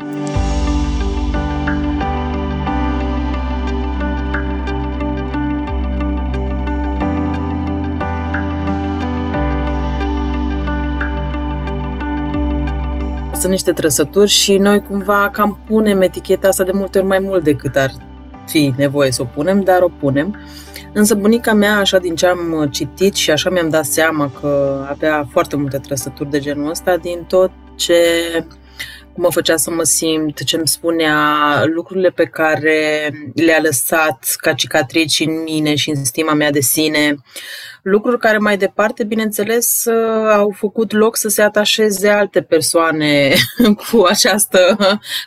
[13.39, 17.43] sunt niște trăsături și noi cumva cam punem eticheta asta de multe ori mai mult
[17.43, 17.91] decât ar
[18.47, 20.35] fi nevoie să o punem, dar o punem.
[20.97, 24.85] Însă bunica mea, așa din ce am uh, citit și așa mi-am dat seama că
[24.89, 27.95] avea foarte multe trăsături de genul ăsta din tot ce
[29.15, 31.17] mă făcea să mă simt, ce îmi spunea,
[31.65, 37.15] lucrurile pe care le-a lăsat ca cicatrici în mine și în stima mea de sine,
[37.81, 43.33] lucruri care mai departe, bineînțeles, uh, au făcut loc să se atașeze alte persoane
[43.91, 44.77] cu, această,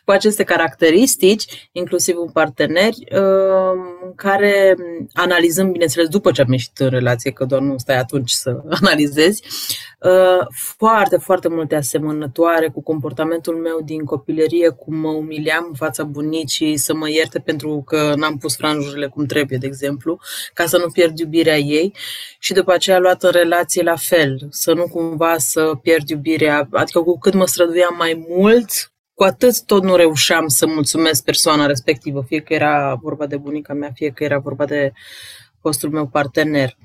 [0.05, 4.77] cu aceste caracteristici, inclusiv un partener, uh, în care
[5.13, 9.43] analizăm, bineînțeles, după ce am ieșit în relație, că doar nu stai atunci să analizezi,
[10.01, 10.47] uh,
[10.77, 16.77] foarte, foarte multe asemănătoare cu comportamentul meu din copilărie, cum mă umiliam în fața bunicii,
[16.77, 20.19] să mă ierte pentru că n-am pus franjurile cum trebuie, de exemplu,
[20.55, 21.95] ca să nu pierd iubirea ei.
[22.39, 27.01] Și după aceea luat în relație la fel, să nu cumva să pierd iubirea, adică
[27.01, 32.25] cu cât mă străduiam mai mult, cu atât tot nu reușeam să mulțumesc persoana respectivă,
[32.27, 34.93] fie că era vorba de bunica mea, fie că era vorba de
[35.61, 36.77] fostul meu partener.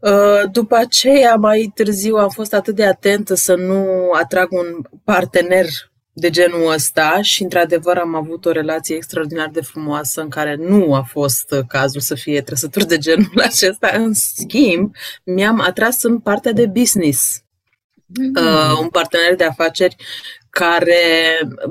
[0.00, 4.66] Uh, după aceea, mai târziu, am fost atât de atentă să nu atrag un
[5.04, 5.66] partener
[6.12, 10.94] de genul ăsta și, într-adevăr, am avut o relație extraordinar de frumoasă în care nu
[10.94, 13.90] a fost cazul să fie trăsături de genul acesta.
[13.94, 14.94] În schimb,
[15.24, 17.42] mi-am atras în partea de business.
[18.10, 18.42] Mm-hmm.
[18.42, 19.96] Uh, un partener de afaceri
[20.50, 20.94] care,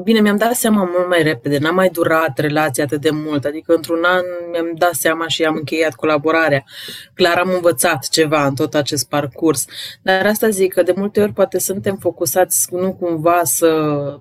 [0.04, 3.74] bine, mi-am dat seama mult mai repede, n-a mai durat relația atât de mult, adică
[3.74, 6.64] într-un an mi-am dat seama și am încheiat colaborarea.
[7.14, 9.66] Clar am învățat ceva în tot acest parcurs,
[10.02, 13.70] dar asta zic că de multe ori poate suntem focusați nu cumva să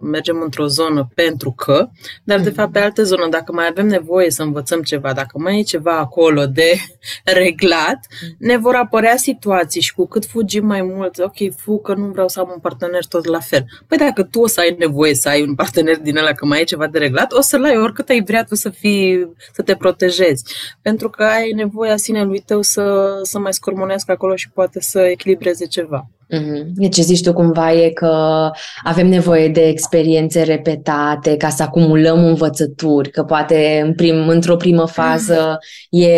[0.01, 1.89] mergem într-o zonă pentru că,
[2.25, 5.59] dar de fapt pe altă zonă, dacă mai avem nevoie să învățăm ceva, dacă mai
[5.59, 6.73] e ceva acolo de
[7.41, 7.99] reglat,
[8.39, 12.29] ne vor apărea situații și cu cât fugim mai mult, ok, fug că nu vreau
[12.29, 13.65] să am un partener tot la fel.
[13.87, 16.65] Păi dacă tu să ai nevoie să ai un partener din ăla, că mai e
[16.65, 20.45] ceva de reglat, o să-l ai oricât ai vrea tu să, fii, să te protejezi.
[20.83, 25.01] Pentru că ai nevoie a sinelui tău să, să mai scormonească acolo și poate să
[25.01, 26.09] echilibreze ceva.
[26.31, 26.63] Mm-hmm.
[26.75, 28.51] Deci ce zici tu cumva e că
[28.83, 34.87] avem nevoie de experiențe repetate ca să acumulăm învățături, că poate în prim, într-o primă
[34.87, 35.59] fază
[35.91, 36.09] e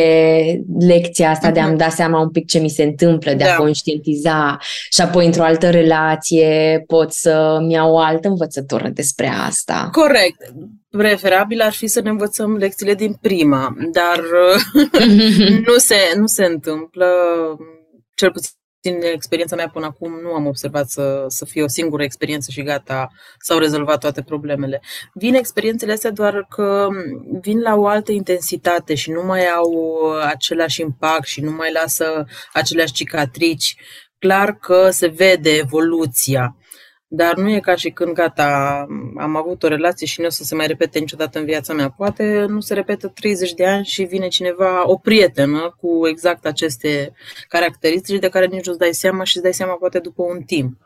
[0.78, 1.54] lecția asta mm-hmm.
[1.54, 3.52] de a-mi da seama un pic ce mi se întâmplă, de da.
[3.52, 4.58] a conștientiza
[4.90, 9.88] și apoi într-o altă relație pot să-mi iau o altă învățătură despre asta.
[9.92, 10.52] Corect.
[10.88, 14.20] Preferabil ar fi să ne învățăm lecțiile din prima, dar
[15.66, 17.06] nu, se, nu se întâmplă,
[18.14, 22.02] cel puțin din experiența mea până acum nu am observat să, să fie o singură
[22.02, 24.80] experiență și gata, s-au rezolvat toate problemele.
[25.14, 26.88] Vin experiențele astea doar că
[27.40, 29.72] vin la o altă intensitate și nu mai au
[30.12, 33.76] același impact și nu mai lasă aceleași cicatrici.
[34.18, 36.56] Clar că se vede evoluția.
[37.12, 40.44] Dar nu e ca și când, gata, am avut o relație și nu o să
[40.44, 41.90] se mai repete niciodată în viața mea.
[41.90, 47.12] Poate nu se repetă 30 de ani și vine cineva, o prietenă, cu exact aceste
[47.48, 50.76] caracteristici de care nici nu-ți dai seama și îți dai seama poate după un timp.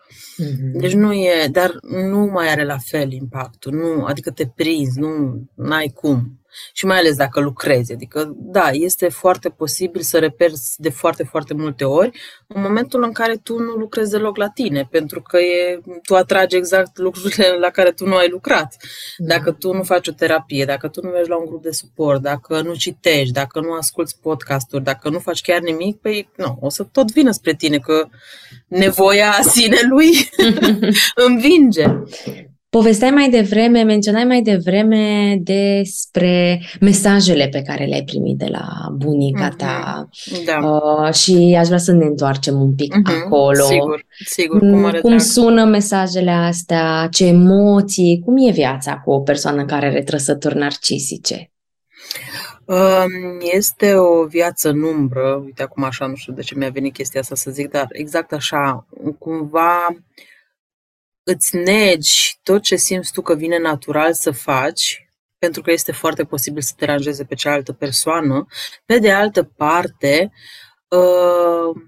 [0.42, 0.72] Mm-hmm.
[0.72, 5.46] Deci nu e, dar nu mai are la fel impactul, nu, adică te prinzi, nu
[5.70, 7.92] ai cum și mai ales dacă lucrezi.
[7.92, 12.10] Adică, da, este foarte posibil să reperți de foarte, foarte multe ori
[12.46, 16.56] în momentul în care tu nu lucrezi deloc la tine, pentru că e, tu atragi
[16.56, 18.76] exact lucrurile la care tu nu ai lucrat.
[19.16, 19.34] Da.
[19.34, 22.22] Dacă tu nu faci o terapie, dacă tu nu mergi la un grup de suport,
[22.22, 26.68] dacă nu citești, dacă nu asculți podcasturi, dacă nu faci chiar nimic, păi nu, o
[26.68, 28.08] să tot vină spre tine că
[28.68, 30.30] nevoia sinelui
[31.26, 31.84] învinge.
[32.74, 39.48] Povesteai mai devreme, menționai mai devreme despre mesajele pe care le-ai primit de la bunica
[39.48, 39.56] mm-hmm.
[39.56, 40.08] ta
[40.44, 40.58] da.
[40.66, 43.24] uh, și aș vrea să ne întoarcem un pic mm-hmm.
[43.24, 43.64] acolo.
[43.64, 44.58] Sigur, sigur.
[44.58, 50.02] Cum, cum sună mesajele astea, ce emoții, cum e viața cu o persoană care are
[50.02, 51.50] trăsături narcisice?
[52.64, 56.92] Um, este o viață în umbră, uite acum așa, nu știu de ce mi-a venit
[56.92, 58.86] chestia asta să zic, dar exact așa,
[59.18, 59.96] cumva
[61.24, 65.08] îți negi tot ce simți tu că vine natural să faci,
[65.38, 68.46] pentru că este foarte posibil să te deranjeze pe cealaltă persoană.
[68.86, 70.32] Pe de altă parte,
[70.88, 71.82] uh,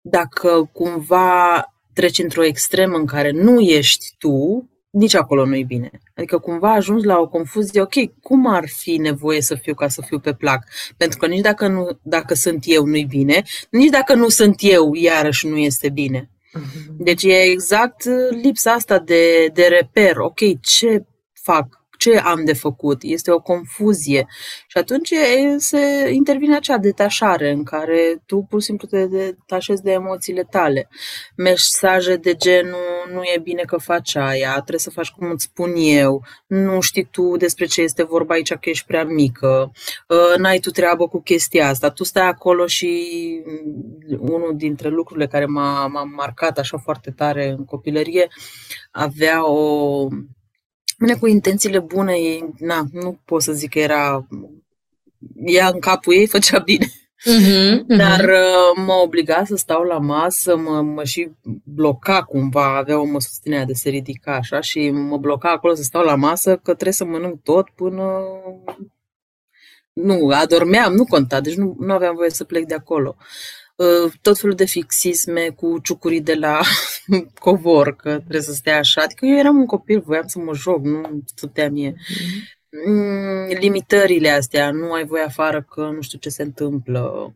[0.00, 5.90] dacă cumva treci într-o extremă în care nu ești tu, nici acolo nu e bine.
[6.14, 10.02] Adică cumva ajungi la o confuzie, ok, cum ar fi nevoie să fiu ca să
[10.02, 10.64] fiu pe plac?
[10.96, 14.94] Pentru că nici dacă, nu, dacă sunt eu nu-i bine, nici dacă nu sunt eu,
[14.94, 16.30] iarăși nu este bine.
[16.54, 16.96] Mhm.
[16.98, 20.18] Deci e exact uh, lipsa asta de, de reper.
[20.18, 21.83] Ok, ce fac?
[22.04, 23.02] Ce am de făcut?
[23.02, 24.26] Este o confuzie.
[24.66, 25.12] Și atunci
[25.56, 30.88] se intervine acea detașare în care tu pur și simplu te detașezi de emoțiile tale.
[31.36, 35.72] Mesaje de genul nu e bine că faci aia, trebuie să faci cum îți spun
[35.76, 39.72] eu, nu știi tu despre ce este vorba aici că ești prea mică,
[40.10, 43.08] ă, n-ai tu treabă cu chestia asta, tu stai acolo și
[44.18, 48.28] unul dintre lucrurile care m-a, m-a marcat așa foarte tare în copilărie
[48.90, 50.08] avea o
[50.98, 54.26] Bine, cu intențiile bune, ei, na, nu pot să zic că era...
[55.44, 56.86] Ea în capul ei făcea bine.
[56.86, 57.96] Uh-huh, uh-huh.
[57.96, 61.30] Dar uh, mă obliga să stau la masă, mă, mă și
[61.64, 66.04] bloca cumva, avea o susținere de se ridica așa și mă bloca acolo să stau
[66.04, 68.22] la masă că trebuie să mănânc tot până...
[69.92, 73.16] Nu, adormeam, nu conta, deci nu, nu aveam voie să plec de acolo.
[73.76, 76.60] Uh, tot felul de fixisme cu ciucurii de la
[77.44, 79.02] covor, că trebuie să stea așa.
[79.02, 81.92] Adică eu eram un copil, voiam să mă joc, nu stătea mie.
[81.92, 83.58] Mm-hmm.
[83.58, 87.32] Limitările astea, nu ai voie afară că nu știu ce se întâmplă,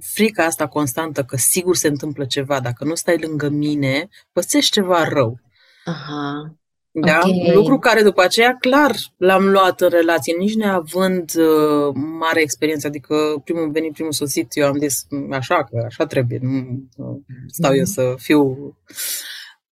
[0.00, 5.08] frica asta constantă că sigur se întâmplă ceva, dacă nu stai lângă mine, pățești ceva
[5.08, 5.40] rău.
[5.84, 6.58] Aha.
[6.90, 7.20] Da?
[7.22, 7.54] Okay.
[7.54, 13.16] Lucru care după aceea clar l-am luat în relație, nici neavând uh, mare experiență, adică
[13.44, 16.58] primul venit, primul sosit, eu am zis așa, că așa trebuie, nu
[16.96, 17.16] uh,
[17.46, 18.56] stau eu să fiu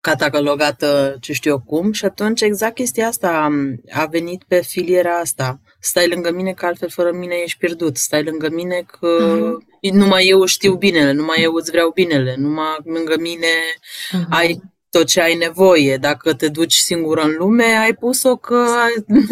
[0.05, 3.49] catalogată ce știu eu cum și atunci exact chestia asta
[3.91, 5.59] a venit pe filiera asta.
[5.80, 7.97] Stai lângă mine că altfel fără mine ești pierdut.
[7.97, 9.93] Stai lângă mine că uh-huh.
[9.93, 14.30] numai eu știu binele, numai eu îți vreau binele, numai lângă mine uh-huh.
[14.30, 14.61] ai
[14.98, 15.98] tot ce ai nevoie.
[16.02, 18.66] Dacă te duci singur în lume, ai pus-o că...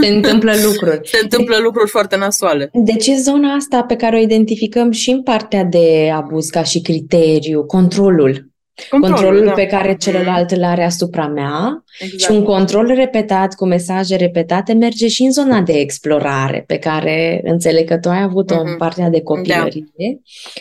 [0.02, 1.00] Se întâmplă lucruri.
[1.14, 2.70] Se întâmplă lucruri foarte nasoale.
[2.74, 6.82] De ce zona asta pe care o identificăm și în partea de abuz ca și
[6.82, 8.52] criteriu, controlul?
[8.90, 9.52] Controlul, controlul da.
[9.52, 12.22] pe care celălalt îl are asupra mea exact.
[12.22, 17.42] și un control repetat cu mesaje repetate merge și în zona de explorare pe care
[17.44, 18.70] înțeleg că tu ai avut-o mm-hmm.
[18.72, 20.06] în partea de copilărie da.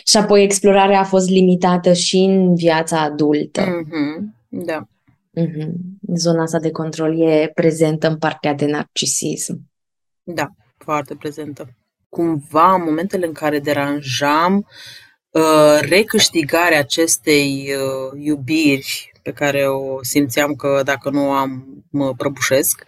[0.05, 3.61] și apoi explorarea a fost limitată și în viața adultă.
[3.61, 4.41] Mm-hmm.
[4.49, 4.87] Da.
[5.41, 5.71] Mm-hmm.
[6.15, 9.71] Zona asta de control e prezentă în partea de narcisism.
[10.23, 11.69] Da, foarte prezentă.
[12.09, 14.67] Cumva, în momentele în care deranjam,
[15.29, 22.85] uh, recâștigarea acestei uh, iubiri pe care o simțeam că dacă nu am, mă prăbușesc,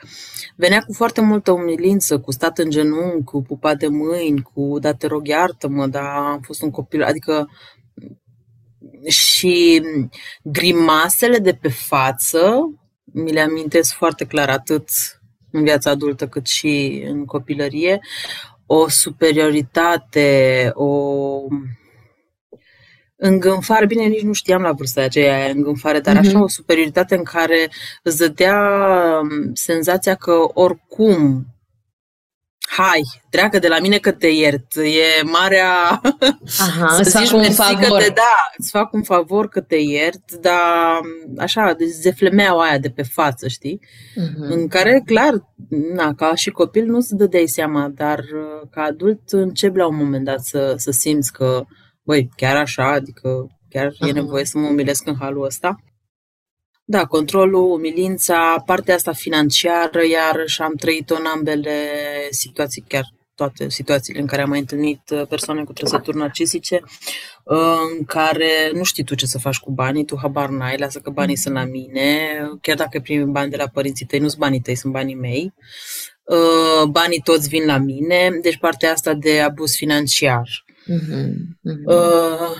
[0.55, 4.93] venea cu foarte multă umilință, cu stat în genunchi, cu pupat de mâini, cu da
[4.93, 7.49] te rog iartă-mă, dar am fost un copil, adică
[9.07, 9.81] și
[10.43, 12.59] grimasele de pe față
[13.03, 14.89] mi le amintesc foarte clar atât
[15.51, 17.99] în viața adultă cât și în copilărie,
[18.65, 21.39] o superioritate, o
[23.15, 26.41] îngânfare, bine, nici nu știam la vârsta aceea îngânfare, dar așa mhm.
[26.41, 27.69] o superioritate în care
[28.03, 28.81] îți dădea
[29.53, 31.45] senzația că oricum
[32.77, 34.75] hai, treacă de la mine că te iert.
[34.75, 36.01] E marea...
[36.59, 37.99] Aha, să zici fac un favor.
[37.99, 40.99] Că te, da, îți fac un favor că te iert, dar
[41.37, 43.79] așa, deci zeflemeaua aia de pe față, știi?
[43.81, 44.49] Uh-huh.
[44.49, 45.33] În care, clar,
[45.93, 50.25] na, ca și copil nu-ți dădeai seama, dar uh, ca adult începi la un moment
[50.25, 51.63] dat să, să simți că,
[52.03, 53.29] băi, chiar așa, adică
[53.69, 54.07] chiar uh-huh.
[54.07, 55.75] e nevoie să mă umilesc în halul ăsta.
[56.87, 61.89] Da, controlul, umilința, partea asta financiară, iarăși am trăit-o în ambele
[62.29, 63.03] situații, chiar
[63.35, 66.81] toate situațiile în care am mai întâlnit uh, persoane cu trăsături narcisice,
[67.43, 70.99] uh, în care nu știi tu ce să faci cu banii, tu habar n-ai, lasă
[70.99, 72.17] că banii sunt la mine,
[72.61, 75.53] chiar dacă primi bani de la părinții tăi, nu sunt banii tăi, sunt banii mei,
[76.23, 80.65] uh, banii toți vin la mine, deci partea asta de abuz financiar.
[80.87, 81.27] Uh-huh,
[81.71, 82.55] uh-huh.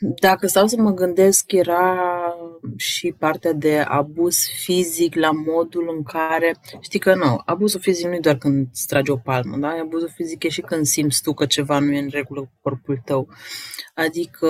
[0.00, 1.96] Dacă stau să mă gândesc, era
[2.76, 8.14] și partea de abuz fizic la modul în care, știi că nu, abuzul fizic nu
[8.14, 9.68] e doar când îți tragi o palmă, da?
[9.68, 13.00] Abuzul fizic e și când simți tu că ceva nu e în regulă cu corpul
[13.04, 13.28] tău.
[13.94, 14.48] Adică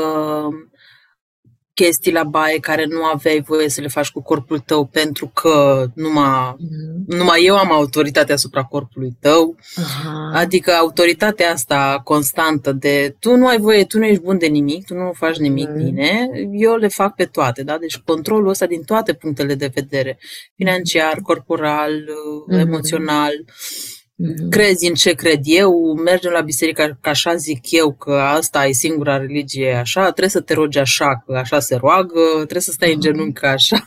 [1.79, 5.87] chestii la baie care nu aveai voie să le faci cu corpul tău pentru că
[5.95, 7.07] numai, mm-hmm.
[7.07, 9.57] numai eu am autoritatea asupra corpului tău.
[9.59, 10.35] Uh-huh.
[10.35, 14.87] Adică autoritatea asta constantă de tu nu ai voie, tu nu ești bun de nimic,
[14.87, 15.85] tu nu faci nimic mm-hmm.
[15.85, 17.63] bine, eu le fac pe toate.
[17.63, 17.79] Da?
[17.79, 20.19] Deci controlul ăsta din toate punctele de vedere,
[20.57, 22.59] financiar, corporal, mm-hmm.
[22.59, 23.33] emoțional.
[23.33, 23.98] Mm-hmm.
[24.51, 28.73] Crezi în ce cred eu, mergem la biserică, că așa zic eu, că asta e
[28.73, 32.93] singura religie așa, trebuie să te rogi așa, că așa se roagă, trebuie să stai
[32.93, 33.07] în mhm.
[33.07, 33.85] genunchi așa.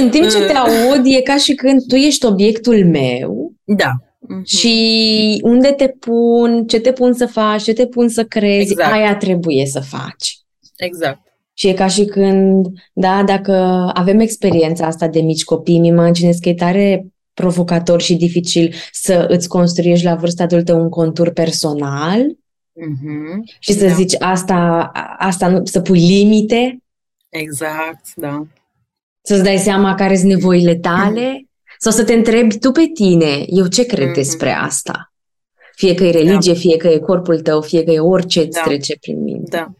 [0.00, 3.52] În timp ce te aud, e ca și când tu ești obiectul meu.
[3.64, 3.90] Da.
[4.22, 4.44] Mm-hmm.
[4.44, 8.92] Și unde te pun, ce te pun să faci, ce te pun să crezi, exact.
[8.92, 10.38] aia trebuie să faci.
[10.76, 11.20] Exact.
[11.54, 13.52] Și e ca și când, da, dacă
[13.94, 19.26] avem experiența asta de mici copii, îmi imaginez că e tare provocator și dificil să
[19.28, 23.58] îți construiești la vârsta adultă un contur personal mm-hmm.
[23.58, 23.92] și să da.
[23.92, 26.82] zici asta, asta nu, să pui limite.
[27.28, 28.46] Exact, da.
[29.22, 31.76] Să-ți dai seama care sunt nevoile tale mm-hmm.
[31.78, 34.14] sau să te întrebi tu pe tine, eu ce cred mm-hmm.
[34.14, 35.12] despre asta?
[35.74, 36.58] Fie că e religie, da.
[36.58, 38.62] fie că e corpul tău, fie că e orice îți da.
[38.62, 39.56] trece prin minte.
[39.56, 39.72] Da.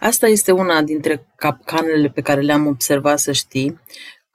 [0.00, 3.80] Asta este una dintre capcanele pe care le-am observat, să știi,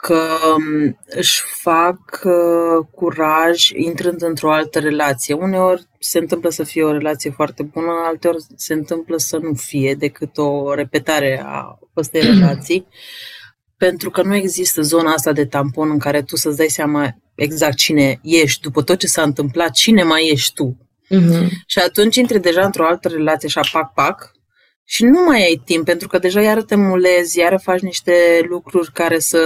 [0.05, 5.33] că um, își fac uh, curaj intrând într-o altă relație.
[5.33, 9.93] Uneori se întâmplă să fie o relație foarte bună, alteori se întâmplă să nu fie
[9.93, 12.87] decât o repetare a acestei relații,
[13.77, 17.75] pentru că nu există zona asta de tampon în care tu să-ți dai seama exact
[17.75, 20.77] cine ești, după tot ce s-a întâmplat, cine mai ești tu.
[21.05, 21.47] Uh-huh.
[21.65, 24.34] Și atunci intri deja într-o altă relație și pac-pac
[24.87, 28.91] și nu mai ai timp, pentru că deja iară te mulezi, iară faci niște lucruri
[28.91, 29.39] care să,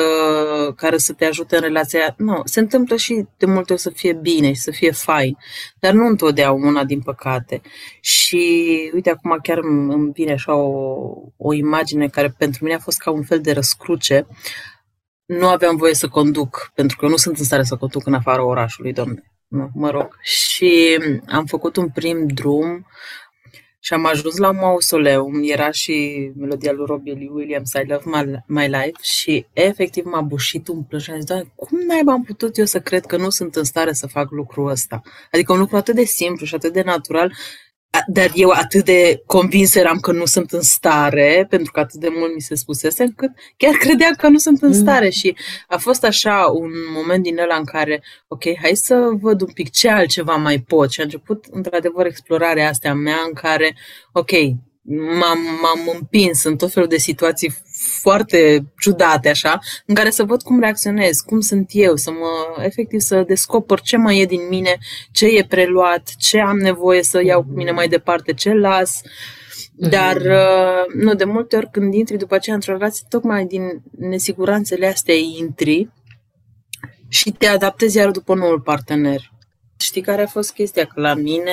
[0.75, 2.13] care să te ajute în relația.
[2.17, 5.37] Nu, se întâmplă și de multe ori să fie bine și să fie fain,
[5.79, 7.61] dar nu întotdeauna, din păcate.
[8.01, 8.45] Și
[8.93, 10.73] uite, acum chiar îmi vine așa o,
[11.37, 14.27] o imagine care pentru mine a fost ca un fel de răscruce.
[15.25, 18.13] nu aveam voie să conduc, pentru că eu nu sunt în stare să conduc în
[18.13, 19.23] afara orașului, domne.
[19.47, 20.17] Nu, mă rog.
[20.21, 22.85] Și am făcut un prim drum
[23.89, 28.03] și am ajuns la un mausoleum, era și melodia lui Robbie Lee Williams, I Love
[28.05, 32.23] My, My Life și efectiv m-a bușit un plâns și am zis, cum naiba am
[32.23, 35.01] putut eu să cred că nu sunt în stare să fac lucrul ăsta?
[35.31, 37.33] Adică un lucru atât de simplu și atât de natural
[38.07, 42.09] dar eu atât de convins eram că nu sunt în stare, pentru că atât de
[42.11, 44.73] mult mi se spusese, încât chiar credeam că nu sunt în mm.
[44.73, 45.11] stare mm.
[45.11, 45.35] și
[45.67, 49.71] a fost așa un moment din ăla în care, ok, hai să văd un pic
[49.71, 53.75] ce altceva mai pot și a început într-adevăr explorarea astea mea în care,
[54.11, 54.31] ok,
[54.91, 60.41] m-am, m-am împins în tot felul de situații foarte ciudate, așa, în care să văd
[60.41, 64.77] cum reacționez, cum sunt eu, să mă, efectiv, să descoper ce mai e din mine,
[65.11, 69.01] ce e preluat, ce am nevoie să iau cu mine mai departe, ce las.
[69.75, 70.29] Dar, mhm.
[70.29, 75.15] uh, nu, de multe ori când intri după aceea într-o relație, tocmai din nesiguranțele astea
[75.15, 75.89] intri
[77.07, 79.31] și te adaptezi iar după noul partener.
[79.79, 80.85] Știi care a fost chestia?
[80.85, 81.51] Că la mine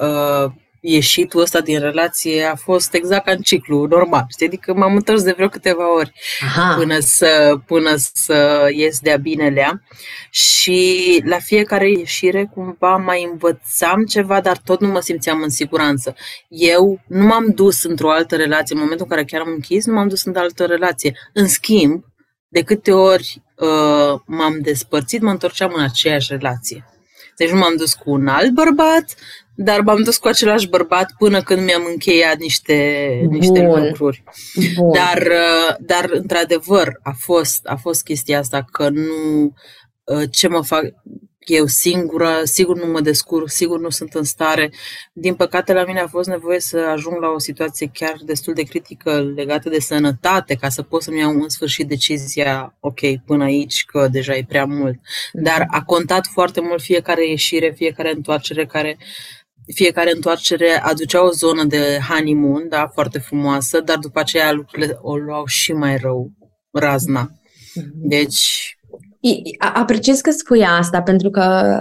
[0.00, 4.26] uh, ieșitul ăsta din relație a fost exact ca în ciclu normal.
[4.28, 4.46] Știi?
[4.46, 6.74] Adică m-am întors de vreo câteva ori Aha.
[6.78, 9.82] până să, până să ies de-a binelea
[10.30, 16.14] și la fiecare ieșire cumva mai învățam ceva, dar tot nu mă simțeam în siguranță.
[16.48, 19.92] Eu nu m-am dus într-o altă relație, în momentul în care chiar am închis, nu
[19.92, 21.16] m-am dus într-o altă relație.
[21.32, 22.04] În schimb,
[22.48, 26.84] de câte ori uh, m-am despărțit, mă întorceam în aceeași relație.
[27.36, 29.14] Deci nu m-am dus cu un alt bărbat,
[29.62, 33.32] dar m-am dus cu același bărbat până când mi-am încheiat niște, Bun.
[33.32, 34.22] niște lucruri.
[34.76, 34.92] Bun.
[34.92, 39.52] Dar, uh, dar, într-adevăr, a fost, a fost chestia asta că nu
[40.04, 40.84] uh, ce mă fac
[41.38, 44.72] eu singură, sigur nu mă descurc, sigur nu sunt în stare.
[45.12, 48.62] Din păcate, la mine a fost nevoie să ajung la o situație chiar destul de
[48.62, 53.84] critică legată de sănătate, ca să pot să-mi iau în sfârșit decizia, ok, până aici,
[53.84, 55.00] că deja e prea mult.
[55.32, 58.98] Dar a contat foarte mult fiecare ieșire, fiecare întoarcere care
[59.74, 65.16] fiecare întoarcere aducea o zonă de honeymoon, da, foarte frumoasă, dar după aceea lucrurile o
[65.16, 66.30] luau și mai rău,
[66.70, 67.30] razna.
[67.74, 67.92] Mhm.
[67.94, 68.74] Deci...
[69.58, 71.80] Apreciez că spui asta, pentru că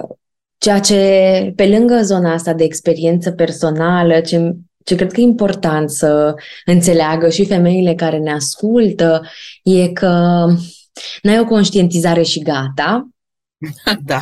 [0.58, 4.52] ceea ce, pe lângă zona asta de experiență personală, ce,
[4.84, 6.34] ce cred că e important să
[6.66, 9.22] înțeleagă și femeile care ne ascultă,
[9.64, 10.46] e că
[11.22, 13.10] n-ai o conștientizare și gata,
[14.06, 14.20] Da,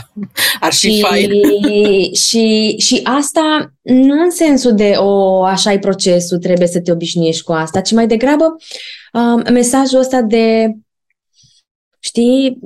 [0.59, 1.31] ar fi și, fain.
[2.27, 7.43] Și, și asta nu în sensul de o, așa e procesul, trebuie să te obișnuiești
[7.43, 8.55] cu asta, ci mai degrabă
[9.13, 10.71] um, mesajul ăsta de
[11.99, 12.59] știi,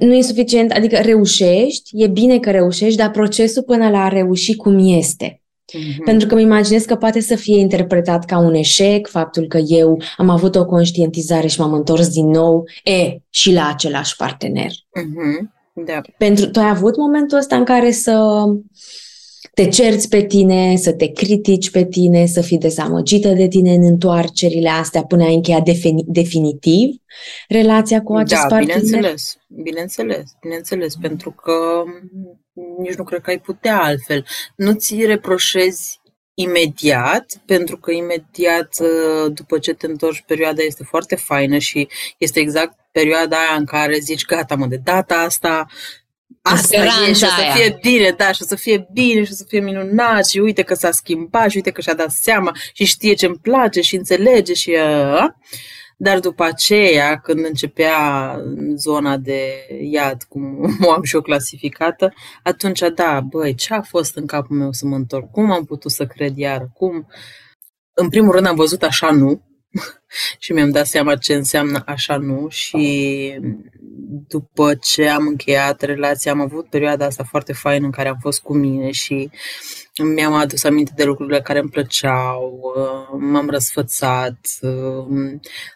[0.00, 4.56] nu e suficient, adică reușești, e bine că reușești, dar procesul până la a reuși
[4.56, 5.38] cum este.
[5.72, 6.04] Mm-hmm.
[6.04, 10.02] Pentru că îmi imaginez că poate să fie interpretat ca un eșec, faptul că eu
[10.16, 14.70] am avut o conștientizare și m-am întors din nou, e, și la același partener.
[14.70, 15.53] Mm-hmm.
[15.74, 16.00] Da.
[16.18, 18.44] Pentru, tu ai avut momentul ăsta în care să
[19.54, 23.84] te cerți pe tine, să te critici pe tine, să fii dezamăgită de tine în
[23.84, 26.88] întoarcerile astea până ai încheiat defini- definitiv
[27.48, 28.80] relația cu acest da, partener?
[28.80, 31.82] bineînțeles, bineînțeles, bineînțeles, pentru că
[32.78, 34.24] nici nu cred că ai putea altfel.
[34.56, 36.00] Nu ți reproșezi
[36.34, 38.76] imediat, pentru că imediat
[39.32, 43.98] după ce te întorci perioada este foarte faină și este exact perioada aia în care
[43.98, 45.66] zici, gata mă, de data asta
[46.42, 46.76] Asta
[47.08, 49.44] e și o să fie bine, da, și o să fie bine și o să
[49.48, 53.14] fie minunat și uite că s-a schimbat și uite că și-a dat seama și știe
[53.14, 54.70] ce-mi place și înțelege și...
[54.70, 55.26] Uh,
[55.96, 58.38] dar după aceea, când începea
[58.76, 64.16] zona de iad, cum o am și eu clasificată, atunci, da, băi, ce a fost
[64.16, 65.30] în capul meu să mă întorc?
[65.30, 66.68] Cum am putut să cred iar?
[66.72, 67.06] Cum?
[67.92, 69.42] În primul rând am văzut așa nu,
[70.38, 72.48] și mi-am dat seama ce înseamnă așa nu?
[72.48, 73.38] Și
[74.28, 78.40] după ce am încheiat relația am avut perioada asta foarte faină în care am fost
[78.40, 79.30] cu mine și
[80.02, 85.06] mi-am adus aminte de lucrurile care îmi plăceau, uh, m-am răsfățat, uh,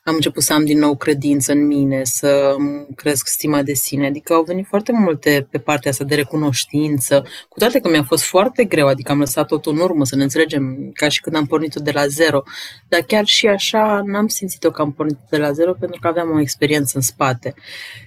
[0.04, 2.56] am început să am din nou credință în mine, să
[2.96, 7.58] cresc stima de sine, adică au venit foarte multe pe partea asta de recunoștință, cu
[7.58, 10.90] toate că mi-a fost foarte greu, adică am lăsat totul în urmă, să ne înțelegem,
[10.94, 12.42] ca și când am pornit-o de la zero,
[12.88, 16.30] dar chiar și așa n-am simțit-o că am pornit de la zero pentru că aveam
[16.30, 17.54] o experiență în spate.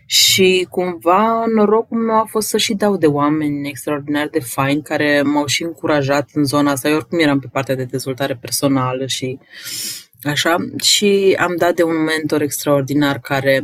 [0.05, 5.21] Și cumva norocul meu a fost să și dau de oameni extraordinar de faini care
[5.21, 5.99] m-au și încurajat
[6.33, 6.89] în zona asta.
[6.89, 9.39] Eu oricum eram pe partea de dezvoltare personală și
[10.23, 10.55] așa.
[10.83, 13.61] Și am dat de un mentor extraordinar care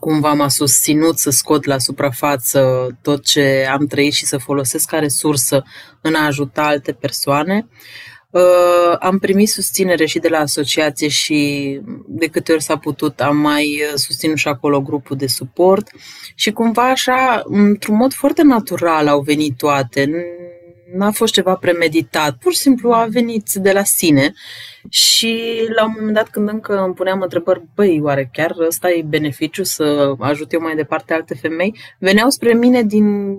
[0.00, 4.98] cumva m-a susținut să scot la suprafață tot ce am trăit și să folosesc ca
[4.98, 5.64] resursă
[6.00, 7.66] în a ajuta alte persoane.
[8.30, 13.36] Uh, am primit susținere și de la asociație și de câte ori s-a putut am
[13.36, 15.90] mai uh, susținut și acolo grupul de suport
[16.34, 20.10] și cumva așa, într-un mod foarte natural au venit toate
[20.94, 24.32] n-a fost ceva premeditat, pur și simplu a venit de la sine
[24.88, 25.40] și
[25.74, 29.62] la un moment dat când încă îmi puneam întrebări, băi, oare chiar ăsta e beneficiu
[29.62, 33.36] să ajut eu mai departe alte femei, veneau spre mine din,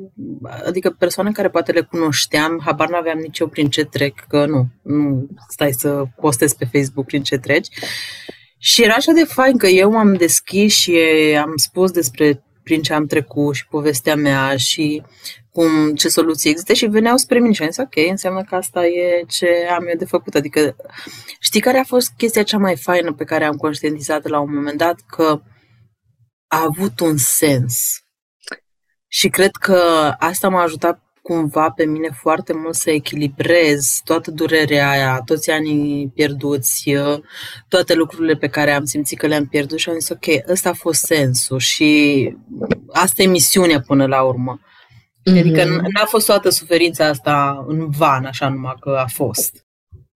[0.65, 4.65] adică persoane care poate le cunoșteam, habar n-aveam nici eu prin ce trec, că nu,
[4.81, 7.67] nu stai să postez pe Facebook prin ce treci.
[8.59, 10.97] Și era așa de fain că eu m-am deschis și
[11.41, 15.03] am spus despre prin ce am trecut și povestea mea și
[15.51, 18.85] cum, ce soluții există și veneau spre mine și am zis, ok, înseamnă că asta
[18.85, 19.47] e ce
[19.77, 20.35] am eu de făcut.
[20.35, 20.75] Adică,
[21.39, 24.77] știi care a fost chestia cea mai faină pe care am conștientizat la un moment
[24.77, 24.99] dat?
[25.09, 25.41] Că
[26.47, 28.01] a avut un sens.
[29.07, 29.77] Și cred că
[30.19, 36.11] asta m-a ajutat cumva pe mine foarte mult să echilibrez toată durerea aia, toți anii
[36.15, 36.93] pierduți,
[37.67, 40.73] toate lucrurile pe care am simțit că le-am pierdut și am zis, ok, ăsta a
[40.73, 42.33] fost sensul și
[42.91, 44.59] asta e misiunea până la urmă.
[44.59, 45.39] Mm-hmm.
[45.39, 49.65] Adică n-a fost toată suferința asta în van, așa numai că a fost.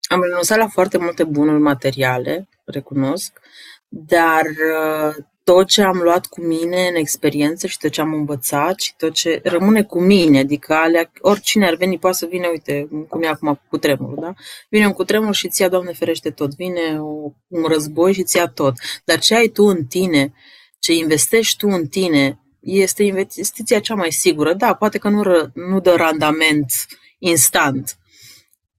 [0.09, 3.39] Am renunțat la foarte multe bunuri materiale, recunosc,
[3.87, 5.15] dar uh,
[5.49, 9.13] tot ce am luat cu mine în experiență și tot ce am învățat și tot
[9.13, 13.27] ce rămâne cu mine, adică alea, oricine ar veni, poate să vină, uite, cum e
[13.27, 14.33] acum cu tremurul, da?
[14.69, 16.55] Vine un cutremur și ți-a, Doamne ferește, tot.
[16.55, 18.73] Vine o, un război și ți-a tot.
[19.03, 20.33] Dar ce ai tu în tine,
[20.79, 24.53] ce investești tu în tine, este investiția cea mai sigură.
[24.53, 26.71] Da, poate că nu, ră, nu dă randament
[27.19, 27.97] instant,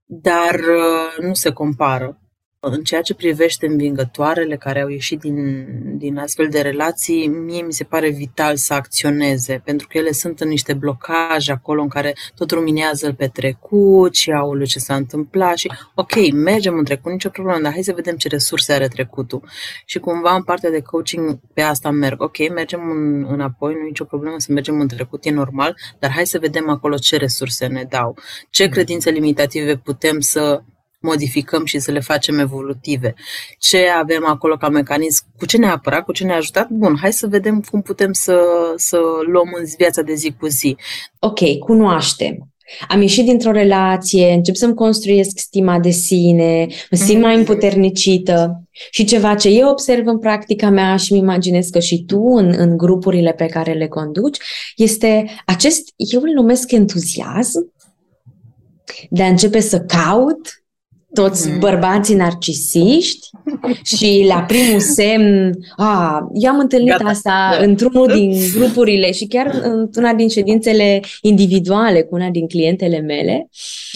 [0.04, 2.19] dar uh, nu se compară.
[2.62, 5.66] În ceea ce privește învingătoarele care au ieșit din,
[5.98, 10.40] din astfel de relații, mie mi se pare vital să acționeze, pentru că ele sunt
[10.40, 15.56] în niște blocaje acolo în care tot ruminează pe trecut și au ce s-a întâmplat
[15.56, 19.42] și ok, mergem în trecut, nicio problemă, dar hai să vedem ce resurse are trecutul.
[19.84, 22.22] Și cumva în partea de coaching pe asta merg.
[22.22, 26.10] Ok, mergem în, înapoi, nu e nicio problemă să mergem în trecut, e normal, dar
[26.10, 28.16] hai să vedem acolo ce resurse ne dau,
[28.50, 30.62] ce credințe limitative putem să
[31.00, 33.14] modificăm și să le facem evolutive.
[33.58, 37.12] Ce avem acolo ca mecanism, cu ce ne-a apărat, cu ce ne-a ajutat, bun, hai
[37.12, 38.40] să vedem cum putem să,
[38.76, 39.00] să
[39.32, 40.76] luăm în viața de zi cu zi.
[41.18, 42.50] Ok, cunoaștem.
[42.88, 47.22] Am ieșit dintr-o relație, încep să-mi construiesc stima de sine, mă simt mm-hmm.
[47.22, 52.04] mai împuternicită și ceva ce eu observ în practica mea și îmi imaginez că și
[52.04, 54.38] tu în, în grupurile pe care le conduci,
[54.76, 57.72] este acest, eu îl numesc entuziasm,
[59.10, 60.59] de a începe să caut
[61.12, 61.58] toți mm.
[61.58, 63.28] bărbații narcisiști
[63.96, 67.08] și la primul semn, a, eu am întâlnit Gata.
[67.08, 67.64] asta da.
[67.64, 73.48] într-unul din grupurile și chiar într-una din ședințele individuale cu una din clientele mele,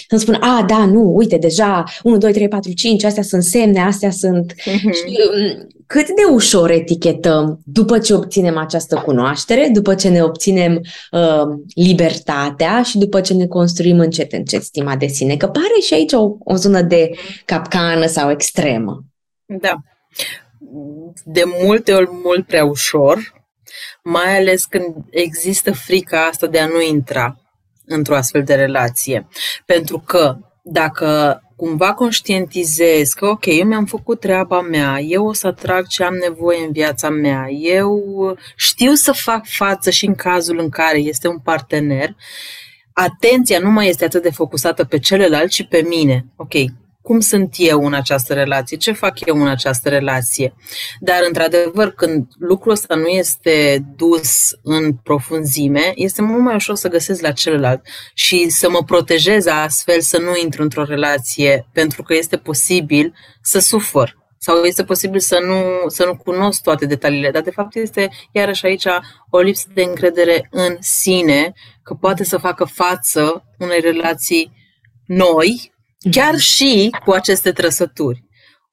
[0.09, 3.81] să-mi spun, a, da, nu, uite, deja 1, 2, 3, 4, 5, astea sunt semne,
[3.81, 4.53] astea sunt...
[4.53, 4.93] Mm-hmm.
[4.93, 10.81] Și, um, cât de ușor etichetăm după ce obținem această cunoaștere, după ce ne obținem
[11.11, 11.43] uh,
[11.75, 16.13] libertatea și după ce ne construim încet încet stima de sine, că pare și aici
[16.13, 17.11] o, o zonă de
[17.45, 19.05] capcană sau extremă.
[19.47, 19.77] Da.
[21.25, 23.19] De multe ori mult prea ușor,
[24.03, 27.37] mai ales când există frica asta de a nu intra
[27.87, 29.29] într-o astfel de relație.
[29.67, 35.47] Pentru că dacă cumva conștientizez că, ok, eu mi-am făcut treaba mea, eu o să
[35.47, 38.03] atrag ce am nevoie în viața mea, eu
[38.57, 42.17] știu să fac față și în cazul în care este un partener,
[42.93, 46.27] atenția nu mai este atât de focusată pe celălalt, ci pe mine.
[46.37, 46.55] Ok,
[47.05, 50.55] cum sunt eu în această relație, ce fac eu în această relație.
[51.01, 56.89] Dar, într-adevăr, când lucrul ăsta nu este dus în profunzime, este mult mai ușor să
[56.89, 57.81] găsesc la celălalt
[58.15, 63.59] și să mă protejez astfel să nu intru într-o relație, pentru că este posibil să
[63.59, 68.11] sufăr sau este posibil să nu, să nu cunosc toate detaliile, dar de fapt este
[68.33, 68.87] iarăși aici
[69.31, 71.53] o lipsă de încredere în sine
[71.83, 74.53] că poate să facă față unei relații
[75.07, 75.74] noi,
[76.11, 78.25] chiar și cu aceste trăsături.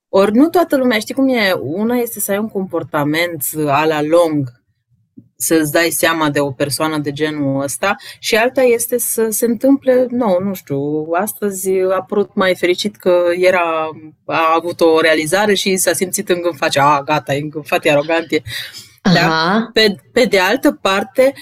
[0.09, 4.61] Ori nu toată lumea, știi cum e, una este să ai un comportament ala long,
[5.41, 10.07] să-ți dai seama de o persoană de genul ăsta și alta este să se întâmple,
[10.09, 10.79] nu, nu știu,
[11.19, 13.89] astăzi a apărut mai fericit că era,
[14.25, 18.41] a avut o realizare și s-a simțit îngânfat, a, gata, e îngânfat, e arogant, e.
[19.13, 19.69] Da?
[19.73, 21.33] Pe, pe de altă parte,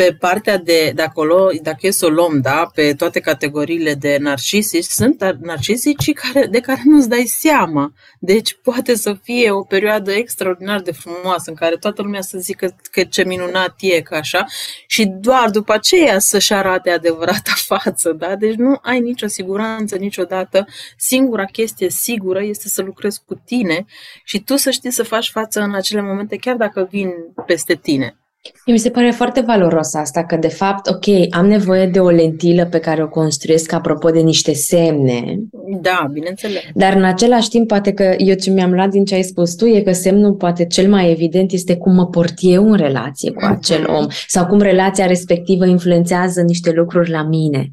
[0.00, 4.16] pe partea de, de acolo, dacă e să o luăm, da, pe toate categoriile de
[4.20, 7.92] narcisici, sunt narcisici care, de care nu-ți dai seama.
[8.18, 12.76] Deci poate să fie o perioadă extraordinar de frumoasă în care toată lumea să zică
[12.90, 14.44] că ce minunat e, că așa,
[14.86, 18.36] și doar după aceea să-și arate adevărata față, da?
[18.36, 20.66] Deci nu ai nicio siguranță niciodată.
[20.96, 23.84] Singura chestie sigură este să lucrezi cu tine
[24.24, 27.10] și tu să știi să faci față în acele momente, chiar dacă vin
[27.46, 28.19] peste tine.
[28.66, 32.66] Mi se pare foarte valoros asta, că de fapt, ok, am nevoie de o lentilă
[32.66, 35.38] pe care o construiesc apropo de niște semne.
[35.80, 36.62] Da, bineînțeles.
[36.74, 39.66] Dar în același timp, poate că eu ce mi-am luat din ce ai spus tu
[39.66, 43.44] e că semnul poate cel mai evident este cum mă port eu în relație cu
[43.44, 43.94] acel mhm.
[43.94, 47.72] om sau cum relația respectivă influențează niște lucruri la mine.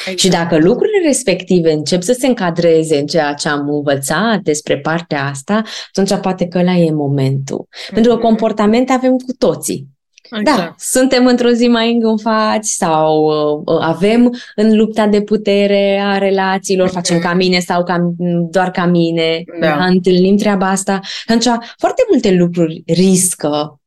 [0.00, 0.18] Exact.
[0.18, 5.24] Și dacă lucrurile respective încep să se încadreze în ceea ce am învățat despre partea
[5.24, 5.62] asta,
[5.92, 7.66] atunci poate că ăla e momentul.
[7.68, 7.94] Mm-hmm.
[7.94, 8.26] Pentru că mhm.
[8.26, 9.96] comportamente avem cu toții.
[10.30, 10.58] Exact.
[10.58, 16.18] Da, suntem într-o zi mai îngânfați sau uh, uh, avem în lupta de putere a
[16.18, 16.92] relațiilor, mm-hmm.
[16.92, 18.12] facem ca mine sau ca,
[18.50, 19.84] doar ca mine, da.
[19.84, 21.00] întâlnim treaba asta.
[21.26, 23.77] Atunci, foarte multe lucruri riscă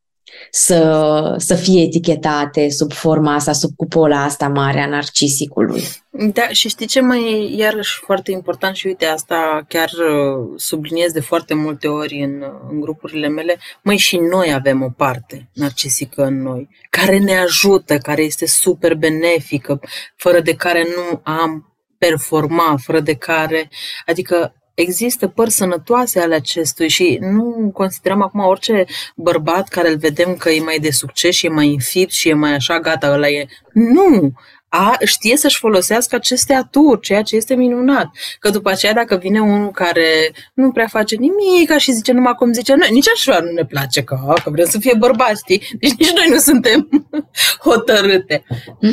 [0.51, 5.83] să, să fie etichetate sub forma asta, sub cupola asta mare a narcisicului.
[6.09, 11.11] Da, și știi ce mai e iarăși foarte important și uite asta chiar uh, subliniez
[11.11, 15.49] de foarte multe ori în, uh, în grupurile mele, mai și noi avem o parte
[15.53, 19.79] narcisică în noi, care ne ajută, care este super benefică,
[20.15, 23.69] fără de care nu am performa, fără de care,
[24.05, 30.35] adică există părți sănătoase ale acestui și nu considerăm acum orice bărbat care îl vedem
[30.35, 33.27] că e mai de succes și e mai înfipt și e mai așa, gata, ăla
[33.27, 33.47] e.
[33.73, 34.31] Nu!
[34.73, 38.09] A, știe să-și folosească aceste aturi, ceea ce este minunat.
[38.39, 42.53] Că după aceea, dacă vine unul care nu prea face nimic și zice numai cum
[42.53, 45.61] zice noi, nici așa nu ne place, că, că vrem să fie bărbați, știi?
[45.79, 46.89] Deci nici noi nu suntem
[47.69, 48.43] hotărâte.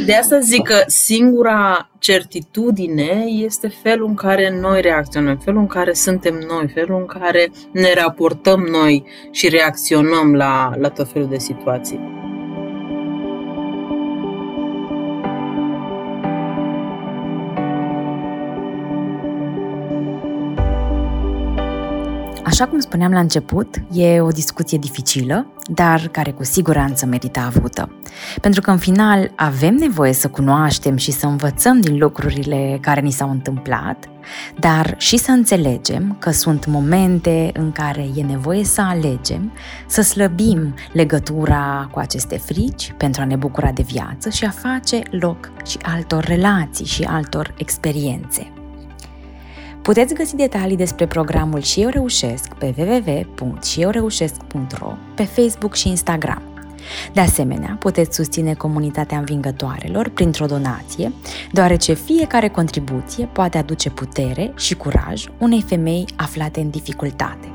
[0.07, 5.93] De asta zic că singura certitudine este felul în care noi reacționăm, felul în care
[5.93, 11.39] suntem noi, felul în care ne raportăm noi și reacționăm la, la tot felul de
[11.39, 12.28] situații.
[22.49, 27.93] Așa cum spuneam la început, e o discuție dificilă, dar care cu siguranță merită avută.
[28.41, 33.11] Pentru că în final avem nevoie să cunoaștem și să învățăm din lucrurile care ni
[33.11, 34.09] s-au întâmplat,
[34.59, 39.53] dar și să înțelegem că sunt momente în care e nevoie să alegem,
[39.87, 45.03] să slăbim legătura cu aceste frici pentru a ne bucura de viață și a face
[45.11, 48.53] loc și altor relații și altor experiențe.
[49.89, 56.43] Puteți găsi detalii despre programul Și eu reușesc pe www.șieureușesc.ro, pe Facebook și Instagram.
[57.13, 61.13] De asemenea, puteți susține comunitatea învingătoarelor printr-o donație,
[61.53, 67.53] deoarece fiecare contribuție poate aduce putere și curaj unei femei aflate în dificultate.